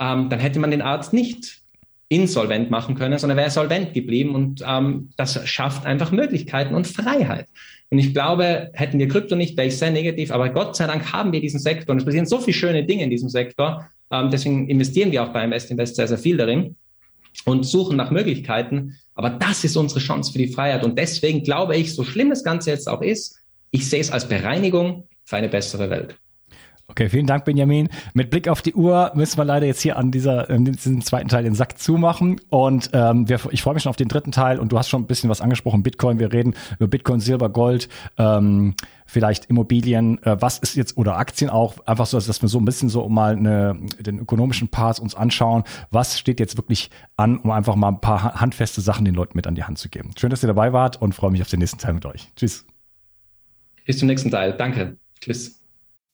ähm, 0.00 0.28
dann 0.28 0.40
hätte 0.40 0.58
man 0.58 0.72
den 0.72 0.82
Arzt 0.82 1.12
nicht 1.12 1.61
insolvent 2.12 2.70
machen 2.70 2.94
können, 2.94 3.18
sondern 3.18 3.38
wäre 3.38 3.50
solvent 3.50 3.94
geblieben 3.94 4.34
und 4.34 4.62
ähm, 4.68 5.10
das 5.16 5.48
schafft 5.48 5.86
einfach 5.86 6.12
Möglichkeiten 6.12 6.74
und 6.74 6.86
Freiheit. 6.86 7.46
Und 7.88 7.98
ich 7.98 8.12
glaube, 8.12 8.70
hätten 8.74 8.98
wir 8.98 9.08
Krypto 9.08 9.34
nicht, 9.34 9.56
wäre 9.56 9.68
ich 9.68 9.78
sehr 9.78 9.90
negativ. 9.90 10.30
Aber 10.30 10.50
Gott 10.50 10.76
sei 10.76 10.86
Dank 10.86 11.12
haben 11.12 11.32
wir 11.32 11.40
diesen 11.40 11.60
Sektor 11.60 11.92
und 11.92 11.98
es 11.98 12.04
passieren 12.04 12.26
so 12.26 12.38
viele 12.38 12.54
schöne 12.54 12.84
Dinge 12.84 13.04
in 13.04 13.10
diesem 13.10 13.30
Sektor. 13.30 13.88
Ähm, 14.10 14.30
deswegen 14.30 14.68
investieren 14.68 15.10
wir 15.10 15.22
auch 15.22 15.32
bei 15.32 15.42
Invest 15.42 15.70
Invest 15.70 15.96
sehr, 15.96 16.08
sehr 16.08 16.18
viel 16.18 16.36
darin 16.36 16.76
und 17.46 17.64
suchen 17.64 17.96
nach 17.96 18.10
Möglichkeiten. 18.10 18.96
Aber 19.14 19.30
das 19.30 19.64
ist 19.64 19.76
unsere 19.76 20.00
Chance 20.00 20.32
für 20.32 20.38
die 20.38 20.48
Freiheit. 20.48 20.84
Und 20.84 20.98
deswegen 20.98 21.42
glaube 21.42 21.76
ich, 21.76 21.94
so 21.94 22.04
schlimm 22.04 22.28
das 22.28 22.44
Ganze 22.44 22.70
jetzt 22.70 22.88
auch 22.88 23.00
ist, 23.00 23.38
ich 23.70 23.88
sehe 23.88 24.00
es 24.00 24.10
als 24.10 24.28
Bereinigung 24.28 25.08
für 25.24 25.36
eine 25.36 25.48
bessere 25.48 25.88
Welt. 25.88 26.16
Okay, 26.92 27.08
vielen 27.08 27.26
Dank, 27.26 27.46
Benjamin. 27.46 27.88
Mit 28.12 28.28
Blick 28.28 28.48
auf 28.48 28.60
die 28.60 28.74
Uhr 28.74 29.12
müssen 29.14 29.38
wir 29.38 29.46
leider 29.46 29.64
jetzt 29.64 29.80
hier 29.80 29.96
an 29.96 30.10
dieser, 30.10 30.50
in 30.50 30.66
diesem 30.66 31.00
zweiten 31.00 31.28
Teil 31.28 31.42
den 31.42 31.54
Sack 31.54 31.78
zumachen. 31.78 32.38
Und 32.50 32.90
ähm, 32.92 33.30
wir, 33.30 33.40
ich 33.50 33.62
freue 33.62 33.72
mich 33.72 33.84
schon 33.84 33.90
auf 33.90 33.96
den 33.96 34.08
dritten 34.08 34.30
Teil. 34.30 34.58
Und 34.58 34.72
du 34.72 34.78
hast 34.78 34.90
schon 34.90 35.00
ein 35.00 35.06
bisschen 35.06 35.30
was 35.30 35.40
angesprochen, 35.40 35.82
Bitcoin. 35.82 36.18
Wir 36.18 36.34
reden 36.34 36.52
über 36.78 36.88
Bitcoin, 36.88 37.20
Silber, 37.20 37.48
Gold, 37.48 37.88
ähm, 38.18 38.74
vielleicht 39.06 39.46
Immobilien. 39.46 40.22
Äh, 40.22 40.36
was 40.38 40.58
ist 40.58 40.76
jetzt, 40.76 40.98
oder 40.98 41.16
Aktien 41.16 41.48
auch, 41.48 41.76
einfach 41.86 42.04
so, 42.04 42.20
dass 42.20 42.42
wir 42.42 42.48
so 42.50 42.58
ein 42.58 42.66
bisschen 42.66 42.90
so 42.90 43.08
mal 43.08 43.36
eine, 43.36 43.74
den 43.98 44.18
ökonomischen 44.18 44.68
Part 44.68 45.00
uns 45.00 45.14
anschauen. 45.14 45.64
Was 45.90 46.18
steht 46.18 46.40
jetzt 46.40 46.58
wirklich 46.58 46.90
an, 47.16 47.38
um 47.38 47.52
einfach 47.52 47.74
mal 47.74 47.88
ein 47.88 48.02
paar 48.02 48.38
handfeste 48.38 48.82
Sachen 48.82 49.06
den 49.06 49.14
Leuten 49.14 49.32
mit 49.34 49.46
an 49.46 49.54
die 49.54 49.64
Hand 49.64 49.78
zu 49.78 49.88
geben. 49.88 50.10
Schön, 50.18 50.28
dass 50.28 50.44
ihr 50.44 50.48
dabei 50.48 50.74
wart 50.74 51.00
und 51.00 51.14
freue 51.14 51.30
mich 51.30 51.40
auf 51.40 51.48
den 51.48 51.60
nächsten 51.60 51.78
Teil 51.78 51.94
mit 51.94 52.04
euch. 52.04 52.30
Tschüss. 52.36 52.66
Bis 53.86 53.96
zum 53.96 54.08
nächsten 54.08 54.30
Teil. 54.30 54.52
Danke. 54.52 54.98
Tschüss. 55.22 55.61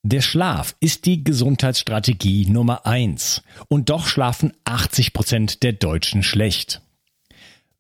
Der 0.04 0.20
Schlaf 0.20 0.76
ist 0.80 1.06
die 1.06 1.24
Gesundheitsstrategie 1.24 2.46
Nummer 2.46 2.86
eins. 2.86 3.42
Und 3.68 3.90
doch 3.90 4.06
schlafen 4.06 4.52
80 4.64 5.12
Prozent 5.12 5.62
der 5.62 5.72
Deutschen 5.72 6.22
schlecht. 6.22 6.80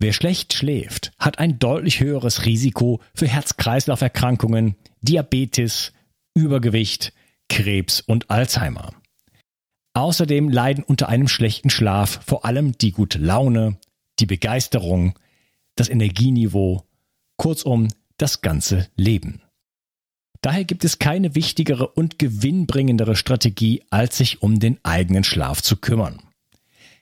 Wer 0.00 0.12
schlecht 0.12 0.52
schläft, 0.52 1.12
hat 1.18 1.38
ein 1.38 1.58
deutlich 1.58 2.00
höheres 2.00 2.44
Risiko 2.44 3.00
für 3.14 3.26
Herz-Kreislauf-Erkrankungen, 3.26 4.76
Diabetes, 5.00 5.92
Übergewicht, 6.34 7.12
Krebs 7.48 8.00
und 8.00 8.30
Alzheimer. 8.30 8.92
Außerdem 9.94 10.48
leiden 10.48 10.84
unter 10.84 11.08
einem 11.08 11.28
schlechten 11.28 11.70
Schlaf 11.70 12.20
vor 12.24 12.44
allem 12.44 12.78
die 12.78 12.92
gute 12.92 13.18
Laune, 13.18 13.78
die 14.20 14.26
Begeisterung, 14.26 15.18
das 15.74 15.88
Energieniveau, 15.88 16.84
kurzum 17.36 17.88
das 18.16 18.40
ganze 18.40 18.88
Leben. 18.96 19.40
Daher 20.40 20.64
gibt 20.64 20.84
es 20.84 20.98
keine 20.98 21.34
wichtigere 21.34 21.88
und 21.88 22.18
gewinnbringendere 22.18 23.16
Strategie, 23.16 23.82
als 23.90 24.18
sich 24.18 24.42
um 24.42 24.60
den 24.60 24.78
eigenen 24.84 25.24
Schlaf 25.24 25.62
zu 25.62 25.76
kümmern. 25.76 26.20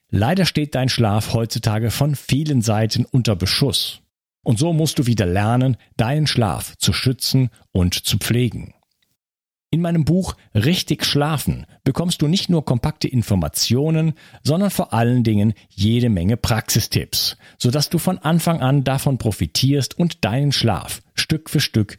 Leider 0.08 0.46
steht 0.46 0.74
dein 0.74 0.88
Schlaf 0.88 1.34
heutzutage 1.34 1.90
von 1.90 2.14
vielen 2.14 2.62
Seiten 2.62 3.04
unter 3.04 3.36
Beschuss. 3.36 4.00
Und 4.42 4.58
so 4.58 4.72
musst 4.72 4.98
du 4.98 5.06
wieder 5.06 5.26
lernen, 5.26 5.76
deinen 5.96 6.26
Schlaf 6.26 6.76
zu 6.78 6.92
schützen 6.92 7.50
und 7.72 7.94
zu 7.94 8.18
pflegen. 8.18 8.74
In 9.70 9.82
meinem 9.82 10.04
Buch 10.04 10.36
Richtig 10.54 11.04
Schlafen 11.04 11.66
bekommst 11.82 12.22
du 12.22 12.28
nicht 12.28 12.48
nur 12.48 12.64
kompakte 12.64 13.08
Informationen, 13.08 14.14
sondern 14.44 14.70
vor 14.70 14.94
allen 14.94 15.24
Dingen 15.24 15.54
jede 15.68 16.08
Menge 16.08 16.36
Praxistipps, 16.36 17.36
sodass 17.58 17.90
du 17.90 17.98
von 17.98 18.18
Anfang 18.18 18.60
an 18.60 18.84
davon 18.84 19.18
profitierst 19.18 19.98
und 19.98 20.24
deinen 20.24 20.52
Schlaf 20.52 21.02
Stück 21.14 21.50
für 21.50 21.60
Stück 21.60 21.98